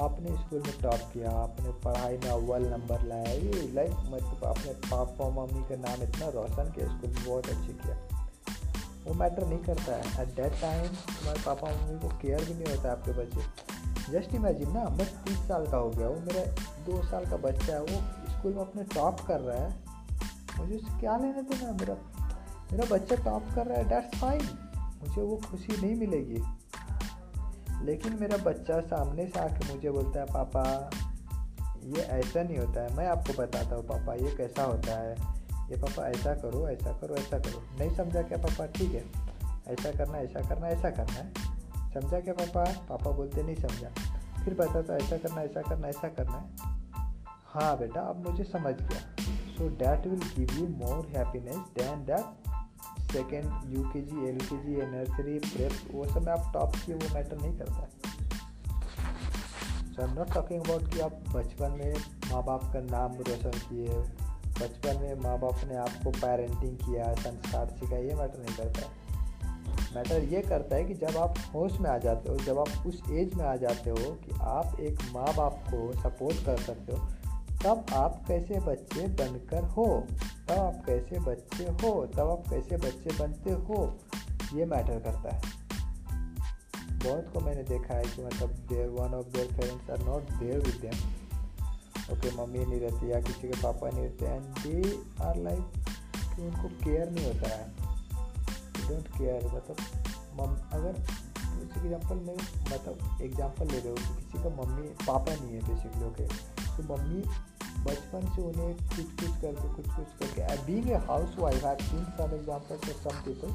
आपने 0.00 0.36
स्कूल 0.36 0.60
में 0.60 0.80
टॉप 0.82 1.00
किया, 1.12 1.30
आपने 1.30 1.72
पढ़ाई 1.72 2.18
में 2.18 2.30
अव्वल 2.30 2.62
नंबर 2.62 3.02
लाया, 3.02 3.32
ये 3.32 3.72
लाइक 3.72 3.90
मतलब 3.90 4.44
आपने 4.44 4.72
पापा 4.72 5.28
मम्मी 5.28 5.64
का 5.64 5.76
नाम 5.76 6.02
इतना 6.02 6.28
रोशन 6.28 6.72
किया, 6.72 6.86
स्कूल 6.86 7.10
में 7.10 7.24
बहुत 7.26 7.48
अच्छे 7.48 7.72
किया। 7.72 7.96
वो 9.06 9.14
मैटर 9.14 9.46
नहीं 9.46 9.58
करता 9.58 9.92
है। 9.92 10.22
एट 10.22 10.34
दैट 10.34 10.52
टाइम 10.52 10.86
तुम्हारे 10.86 11.42
पापा 11.46 11.70
मम्मी 11.70 11.98
को 12.00 12.08
केयर 12.08 12.44
भी 12.44 12.54
नहीं 12.54 12.76
होता 12.76 12.92
आपके 12.92 13.12
बच्चे। 13.12 13.40
जस्ट 14.12 14.34
इमेजिन 14.34 14.72
ना, 14.72 14.84
मैं 14.84 15.24
तीस 15.24 15.38
साल 15.38 15.66
का 15.66 15.76
हो 15.76 15.90
गया 15.90 16.06
हूँ, 16.06 16.24
मेरा 16.24 16.44
दो 16.84 17.02
साल 17.02 17.26
का 17.26 17.36
बच्चा 17.36 17.72
है, 17.72 17.80
वो 17.80 18.00
स्कूल 18.38 18.52
में 18.52 18.60
अपने 18.60 18.82
टॉप 18.82 19.20
कर 19.20 19.40
रहा 19.40 19.56
है। 19.56 19.92
मुझे 20.58 20.76
उससे 20.76 21.00
क्या 21.00 21.16
लेने 21.16 21.42
देना 21.42 21.72
मेरा 21.72 21.94
मेरा 22.72 22.84
बच्चा 22.84 23.16
टॉप 23.16 23.46
कर 23.54 23.66
रहा 23.66 23.78
है 23.78 23.88
डैट्स 23.88 24.20
फाइन 24.20 24.42
मुझे 25.02 25.22
वो 25.22 25.36
खुशी 25.36 25.82
नहीं 25.82 25.94
मिलेगी। 25.96 26.42
लेकिन 27.84 28.18
मेरा 28.20 28.36
बच्चा 28.36 28.80
सामने 28.80 29.26
से 29.26 29.40
आके 29.40 29.74
मुझे 29.74 29.90
बोलता 29.90 30.20
है, 30.20 30.26
पापा, 30.26 30.90
ये 31.84 32.00
ऐसा 32.02 32.42
नहीं 32.42 32.58
होता 32.58 32.82
है। 32.82 32.96
मैं 32.96 33.08
आपको 33.08 33.42
बताता 33.42 33.76
हूँ, 33.76 33.84
पापा, 33.84 34.14
ये 34.14 34.34
कैसा 34.36 34.62
होता 34.62 34.98
है। 34.98 35.12
ये 35.70 35.76
पापा, 35.76 36.08
ऐसा 36.08 36.34
करो 36.34 36.68
ऐसा 36.68 36.92
करो 36.92 37.14
ऐसा 37.14 37.38
करो। 37.38 37.78
नहीं 37.78 37.96
समझा 37.96 38.22
क्या 38.22 38.38
पापा? 38.38 38.66
ठीक 38.66 38.92
है। 38.94 39.32
ऐसा 39.68 39.90
करना 39.92 40.18
ऐसा 40.18 40.48
करना 40.48 40.68
ऐसा 40.68 40.90
करना 40.90 41.12
है। 41.12 41.32
समझा 41.94 42.20
क्या 42.20 42.34
पापा? 42.34 42.64
पापा 42.88 43.10
बोलते 43.10 43.42
नहीं 43.42 43.56
समझा। 43.56 43.88
फिर 44.44 44.54
बताता, 44.54 44.96
ऐसा 44.96 45.16
करना 45.16 45.42
ऐसा 45.42 45.62
करना 45.62 45.88
ऐसा 45.88 46.08
करना 46.08 46.32
है। 46.32 46.50
हाँ 47.44 47.78
बेटा, 47.78 48.00
अब 48.00 48.30
मुझे 48.30 48.44
समझ 48.44 48.74
गया। 48.74 49.22
So 49.58 49.68
that 49.68 50.06
will 50.06 50.20
give 50.20 50.48
you 50.52 50.68
more 50.68 51.06
happiness 51.16 51.56
than 51.56 52.04
that 52.04 52.51
second 53.12 53.76
you 53.76 53.82
के 53.82 54.00
जी 54.00 54.28
एल 54.28 54.38
के 54.38 54.56
जी 54.56 54.76
नर्सरी 54.86 55.38
प्रेप 55.38 55.72
वो 55.94 56.04
सब 56.04 56.26
में 56.26 56.32
आप 56.32 56.50
टॉप 56.54 56.76
किए, 56.76 56.94
वो 56.94 57.14
मैटर 57.14 57.40
नहीं 57.40 57.58
करता। 57.58 57.74
है 57.74 57.90
so 59.92 60.02
I 60.02 60.08
am 60.08 60.14
not 60.14 60.32
talking 60.34 60.60
about 60.60 60.94
कि 60.94 61.00
आप 61.00 61.12
बचपन 61.34 61.70
में 61.70 61.94
माँ 62.32 62.44
बाप 62.44 62.64
का 62.72 62.80
नाम 62.80 63.12
रोशन 63.12 63.58
किए, 63.58 63.88
बचपन 64.60 65.00
में 65.02 65.14
माँ 65.14 65.38
बाप 65.38 65.64
ने 65.68 65.76
आपको 65.76 66.10
पेरेंटिंग 66.10 66.76
किया, 66.76 67.14
संस्कार 67.14 67.66
सिखाया 67.66 68.02
ये 68.02 68.14
मैटर 68.14 68.38
नहीं 68.38 68.56
करता। 68.56 68.80
है 68.80 69.02
मैटर 69.96 70.24
ये 70.24 70.40
करता 70.40 70.76
है 70.76 70.84
कि 70.84 70.94
जब 70.94 71.16
आप 71.16 71.34
होश 71.54 71.78
में 71.80 71.90
आ 71.90 71.98
जाते 71.98 72.32
हो, 72.32 72.36
जब 72.36 72.58
आप 72.58 72.86
उस 72.86 73.02
एज 73.10 73.34
में 73.34 73.44
आ 73.44 73.56
जाते 73.56 73.90
हो 73.90 73.96
कि 73.96 74.38
आप 74.40 74.80
एक 74.80 74.98
माँ 75.14 75.34
बाप 75.34 75.64
को 75.70 75.92
सपोर्ट 76.00 76.46
कर 76.46 76.56
सकते 76.56 76.96
हो 76.96 77.08
तब 77.64 77.86
आप 77.94 78.24
कैसे 78.28 78.58
बच्चे 78.60 79.06
बनकर 79.08 79.64
हो? 79.64 79.86
तब 80.48 80.58
आप 80.58 80.82
कैसे 80.86 81.18
बच्चे 81.20 81.64
हो? 81.64 81.90
तब 82.06 82.30
आप 82.30 82.44
कैसे 82.50 82.76
बच्चे 82.76 83.18
बनते 83.18 83.50
हो? 83.50 83.98
ये 84.54 84.64
मैटर 84.64 84.98
करता 85.00 85.34
है। 85.34 85.40
बहुत 87.04 87.30
को 87.32 87.40
मैंने 87.40 87.62
देखा 87.62 87.94
है 87.94 88.04
कि 88.04 88.24
मतलब 88.24 88.50
their 88.68 88.88
one 88.88 89.14
of 89.14 89.26
their 89.26 89.52
parents 89.52 89.90
are 89.90 89.98
not 89.98 90.32
there 90.32 90.58
with 90.58 90.74
them 90.80 92.12
okay 92.12 92.30
mummy 92.36 92.58
नहीं 92.58 92.80
रहती 92.80 93.10
या 93.12 93.20
किसी 93.20 93.48
के 93.48 93.62
पापा 93.62 93.90
नहीं 93.90 94.04
रहते 94.04 94.26
एंड 94.26 94.44
दे 94.58 95.24
आर 95.24 95.36
लाइक 95.36 95.72
कि 96.34 96.42
उनको 96.42 96.68
केयर 96.84 97.10
नहीं 97.10 97.26
होता 97.26 97.48
है। 97.48 97.64
डोंट 98.88 99.08
केयर 99.08 99.46
मतलब 99.54 99.76
मम, 100.40 100.56
अगर 100.72 100.94
एग्ज़ाम्पल 101.62 102.16
में 102.16 102.34
मतलब 102.34 103.22
एग्ज़ाम्पल 103.22 103.66
ले 103.66 103.78
रहे 103.78 103.90
हो 103.90 103.94
कि 103.94 104.22
किसी 104.22 104.42
का 104.44 104.50
मम्मी, 104.62 104.88
पापा 105.06 105.34
नहीं 105.34 105.54
है 105.54 105.60
बेसिकली 105.68 106.04
ओके 106.04 106.26
तो 106.76 106.82
मम्मी 106.94 107.22
बचपन 107.84 108.26
से 108.34 108.42
उन्हें 108.42 108.74
कुछ 108.74 109.12
कुछ 109.20 109.40
करके 109.40 109.68
कुछ 109.74 109.86
कुछ 109.90 110.16
करके। 110.18 110.56
Being 110.66 110.90
a 110.90 110.98
housewife 111.38 111.64
I 111.64 111.76
seen 111.82 112.04
some 112.18 112.34
example 112.34 112.76
for 112.78 112.96
some 113.02 113.22
people 113.24 113.54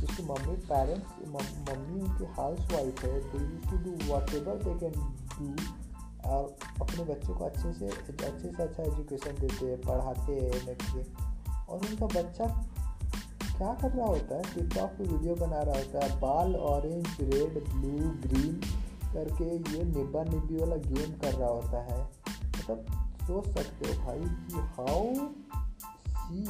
जिसकी 0.00 0.22
मम्मी 0.24 0.56
पेरेंट्स 0.66 1.08
मम्मी 1.28 2.00
उनकी 2.00 2.32
हाउस 2.34 2.72
वाइफ 2.72 3.04
है 3.04 3.12
they 3.22 3.38
use 3.38 3.70
to 3.70 3.76
do 3.84 3.92
whatever 4.34 4.62
they 4.64 4.74
can 4.80 4.92
do 5.38 5.54
और 6.28 6.56
अपने 6.82 7.04
बच्चों 7.04 7.34
को 7.34 7.44
अच्छे 7.44 7.72
से 7.72 7.86
अच्छे 7.86 8.48
से 8.48 8.62
अच्छा 8.62 8.82
एजुकेशन 8.82 9.40
देते 9.40 9.66
हैं, 9.66 9.80
पढ़ाते 9.82 10.32
हैं 10.34 10.66
नेक्स्ट 10.66 11.68
और 11.68 11.76
उनका 11.78 12.06
बच्चा 12.08 12.46
क्या 13.48 13.72
कर 13.74 13.90
रहा 13.90 14.06
होता 14.06 14.36
है? 14.36 14.42
टिकटॉक 14.54 14.90
पे 14.98 15.04
वीडियो 15.04 15.34
बना 15.36 15.62
रहा 15.62 15.76
होता 15.76 16.04
है, 16.04 16.20
बाल 16.20 16.54
ऑरेंज 16.66 17.06
रेड 17.20 17.58
ब्लू 17.70 18.10
ग्रीन 18.26 18.60
करके 19.12 19.44
ये 19.44 19.84
निब्बा 19.86 20.22
निब्बी 20.24 20.56
वाला 20.56 20.76
गेम 20.84 21.18
कर 21.20 21.34
रहा 21.34 21.48
होता 21.50 21.82
है। 21.84 22.00
मतलब 22.58 23.07
सोच 23.28 23.48
सकते 23.48 23.88
हो 23.88 23.94
भाई 24.04 24.20
कि 24.44 24.60
how 24.76 25.02
she 26.18 26.42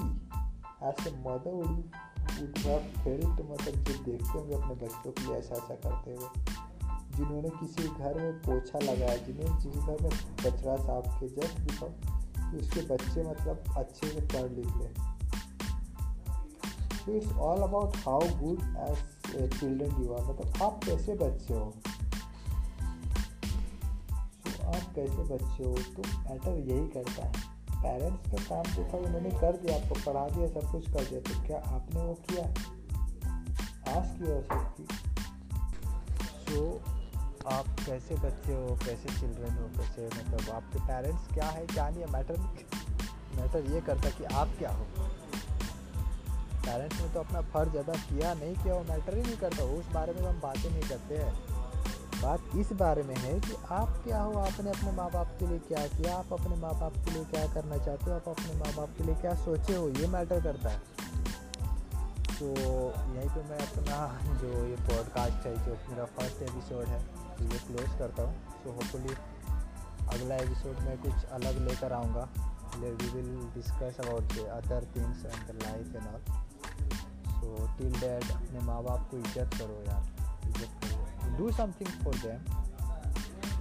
as 0.89 1.07
a 1.07 1.11
mother 1.23 1.55
would 1.55 2.59
have 2.59 2.81
felt 2.99 3.41
मतलब 3.51 3.83
जो 3.85 3.95
देखते 4.05 4.39
होंगे 4.39 4.55
अपने 4.55 4.75
बच्चों 4.75 5.11
के 5.13 5.25
लिए 5.25 5.37
ऐसा 5.37 5.55
ऐसा 5.55 5.75
करते 5.75 6.11
हुए, 6.11 6.29
जिन्होंने 7.17 7.51
किसी 7.51 7.89
घर 7.89 8.21
में 8.21 8.39
पोछा 8.39 8.79
लगाया, 8.79 9.17
जिन्होंने 9.17 9.61
जिस 9.61 9.75
घर 9.75 10.03
में 10.03 10.11
कचरा 10.45 10.77
साफ़ 10.77 11.09
किया 11.19 11.29
जस्ट 11.39 11.61
बिकॉज़ 11.61 12.57
उसके 12.57 12.81
बच्चे 12.87 13.23
मतलब 13.31 13.75
अच्छे 13.77 14.07
से 14.09 14.21
पढ़ 14.35 14.51
लिख 14.51 14.71
ले। 14.77 14.89
So 16.99 17.13
it's 17.13 17.33
all 17.33 17.63
about 17.63 17.97
how 17.97 18.21
good 18.21 18.61
as 18.89 19.59
children 19.61 20.03
you 20.03 20.13
are 20.13 20.25
मतलब 20.25 20.63
आप 20.63 20.81
कैसे 20.85 21.15
बच्चे 21.15 21.55
हो। 21.55 21.73
आप 24.69 24.95
कैसे 24.95 25.23
बच्चे 25.25 25.65
हो? 25.65 25.75
तो 25.97 26.03
मैटर 26.03 26.59
यही 26.71 26.89
करता 26.89 27.27
है। 27.27 27.59
पेरेंट्स 27.83 28.31
का 28.31 28.39
काम 28.45 28.75
जो 28.75 28.85
था 28.85 28.99
उन्होंने 28.99 29.31
कर 29.31 29.57
दिया, 29.57 29.77
आपको 29.77 29.95
पढ़ा 29.95 30.29
दिया, 30.29 30.61
सब 30.61 30.73
कुछ 30.73 30.91
कर 30.91 31.05
दिया 31.05 31.21
तो 31.21 31.47
क्या 31.47 31.59
आपने 31.59 32.03
वो 32.03 32.15
किया? 32.15 32.45
आज 33.97 34.09
की 34.19 34.33
और 34.33 34.43
सबकी 34.43 34.87
सो 36.47 36.81
आप 37.49 37.67
कैसे 37.87 38.15
बच्चे 38.15 38.55
हो? 38.55 38.79
कैसे 38.87 39.21
चिल्ड्रन 39.21 39.55
हो? 39.55 39.69
कैसे 39.77 40.07
मतलब 40.07 40.51
आपके 40.55 40.79
पेरेंट्स 40.79 41.35
क्या 41.35 41.47
है? 41.47 41.67
क्या 41.67 41.89
नहीं 41.91 42.01
है? 42.01 42.11
मैटर 42.13 42.39
मैटर 43.37 43.71
ये 43.75 43.81
करता 43.81 44.11
कि 44.11 44.25
आप 44.25 44.49
क्या 44.59 44.71
हो? 44.71 44.87
पेरेंट्स 46.65 47.01
ने 47.01 47.09
तो 47.09 47.21
अपना 47.21 47.41
फ़र्ज़ 47.41 47.77
अदा 47.77 47.93
किया 47.93 48.35
नहीं, 48.35 48.55
किया 48.55 48.75
वो 48.75 48.81
मैटर 48.81 49.17
ही 49.17 49.23
नहीं 49.23 49.37
करता? 49.37 49.65
उस 49.65 49.87
बारे 49.93 50.13
में 50.13 50.23
तो 50.23 50.29
हम 50.29 50.41
बातें 50.41 50.71
नहीं 50.71 50.89
करते 50.89 51.17
हैं। 51.17 51.58
बात 52.23 52.57
इस 52.57 52.73
बारे 52.73 53.03
में 53.03 53.15
है 53.17 53.39
कि 53.41 53.57
आप 53.71 54.01
क्या 54.05 54.21
हो, 54.21 54.33
आपने 54.39 54.71
अपने 54.71 54.93
माँ 54.93 55.11
बाप 55.11 55.37
के 55.41 55.47
लिए 55.47 55.59
क्या 55.69 55.87
किया, 55.89 56.17
आप 56.17 56.33
अपने 56.33 56.57
माँ 56.57 56.73
बाप 56.81 56.95
के 57.05 57.11
लिए 57.11 57.25
क्या 57.25 57.47
करना 57.55 57.77
चाहते 57.77 58.11
हो, 58.11 58.17
आप 58.17 58.29
अपने 58.29 58.55
माँ 58.55 58.73
बाप 58.77 58.97
के 58.99 59.05
लिए 59.05 59.15
क्या 59.15 59.35
सोचे 59.35 59.77
हो, 59.77 59.89
ये 59.91 60.07
मैटर 60.07 60.43
करता 60.43 60.71
है। 60.71 60.81
तो 62.31 62.47
यहीं 62.47 63.29
पे 63.29 63.43
मैं 63.43 63.59
अपना 63.59 64.01
जो 64.41 64.67
ये 64.67 64.77
पॉडकास्ट 64.89 65.47
है, 65.47 65.55
जो 65.65 65.79
मेरा 65.91 66.05
फ़र्स्ट 66.19 66.43
एपिसोड 66.43 66.85
है 66.87 67.01
तो 67.39 67.45
ये 67.45 67.59
क्लोज 67.67 67.99
करता 67.99 68.23
हूँ। 68.23 68.35
सो 68.63 68.73
होपफुली 68.73 69.15
अगला 70.09 70.37
एपिसोड 70.37 70.79
में 70.81 70.99
कुछ 71.03 71.25
अलग 71.33 71.59
लेकर 71.69 71.93
आऊँगा। 71.93 72.29
We 72.77 72.91
will 73.09 73.35
discuss 73.55 74.01
about 74.01 74.35
the 74.35 74.47
other 74.53 74.87
things 74.97 75.25
and 75.25 75.41
the 75.49 75.63
life 75.63 75.97
and 75.97 76.07
all 76.07 76.21
so 77.33 77.67
till 77.79 78.01
that 78.01 78.31
अपने 78.33 78.61
माँ 78.67 78.83
बाप 78.85 79.09
को 79.11 79.19
इज़्ज़त 79.19 79.59
करो 79.59 79.83
यार। 79.89 80.18
डू 81.37 81.51
समथिंग 81.53 81.91
फॉर 82.05 82.15
देम 82.17 82.57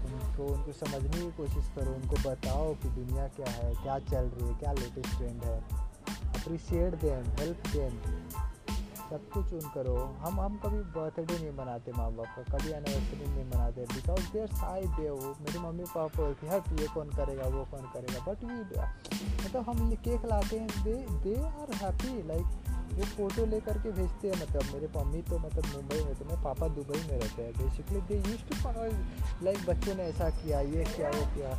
उनको 0.07 0.45
उनको 0.53 0.71
समझने 0.73 1.09
की 1.09 1.31
कोशिश 1.37 1.69
करो, 1.75 1.91
उनको 1.91 2.29
बताओ 2.29 2.73
कि 2.73 2.89
दुनिया 2.89 3.27
क्या 3.35 3.51
है, 3.51 3.73
क्या 3.75 3.97
चल 4.11 4.29
रही 4.35 4.47
है, 4.47 4.57
क्या 4.59 4.71
लेटेस्ट 4.73 5.17
ट्रेंड 5.17 5.43
है। 5.43 5.57
अप्रिशिएट 6.31 6.95
देम 7.01 7.31
हेल्प 7.39 7.67
देम 7.67 7.99
सब 9.09 9.27
कुछ 9.33 9.51
उन 9.53 9.69
करो। 9.75 9.95
हम 10.19 10.39
हम 10.39 10.55
कभी 10.63 10.79
बर्थडे 10.95 11.33
नहीं 11.33 11.51
मनाते 11.57 11.91
माँ 11.97 12.09
बाप 12.13 12.33
का, 12.35 12.41
कभी 12.53 12.71
एनिवर्सरी 12.71 13.27
नहीं 13.27 13.45
मनाते 13.45 13.85
बिकॉज़ 13.93 14.31
देर 14.33 14.47
साइड 14.53 14.89
दे 14.95 15.09
वो। 15.09 15.35
मेरी 15.41 15.59
मम्मी 15.59 15.83
पापा 15.83 16.23
बोलती 16.23 16.47
है 16.47 16.57
ये 16.81 16.87
कौन 16.93 17.09
करेगा, 17.09 17.47
वो 17.47 17.65
कौन 17.71 17.85
करेगा? 17.93 18.19
बट 18.27 18.43
वी 18.43 18.57
मतलब 19.45 19.69
हम 19.69 19.89
केक 20.05 20.25
लाते 20.25 20.59
हैं 20.59 20.83
they 20.83 20.95
they 21.23 21.35
are 21.41 21.73
happy 21.83 22.27
like 22.27 22.45
वो 22.97 23.03
फ़ोटो 23.03 23.45
ले 23.45 23.59
करके 23.59 23.91
भेजते 23.91 24.27
हैं 24.27 24.35
मतलब 24.35 24.73
मेरे 24.73 24.87
मम्मी 24.95 25.21
तो 25.21 25.39
मतलब 25.39 25.65
मुंबई 25.65 26.03
में 26.03 26.15
तो 26.15 26.25
मेरे 26.25 26.41
पापा 26.43 26.67
दुबई 26.67 26.99
में 26.99 27.17
रहते 27.19 27.41
हैं 27.41 27.51
basically 27.53 28.01
they 28.01 28.15
use 28.29 28.43
to 28.49 28.55
like 29.45 29.65
बच्चों 29.67 29.95
ने 29.95 30.03
ऐसा 30.03 30.29
किया, 30.29 30.61
ये 30.61 30.83
किया, 30.95 31.09
वो 31.09 31.25
किया। 31.35 31.51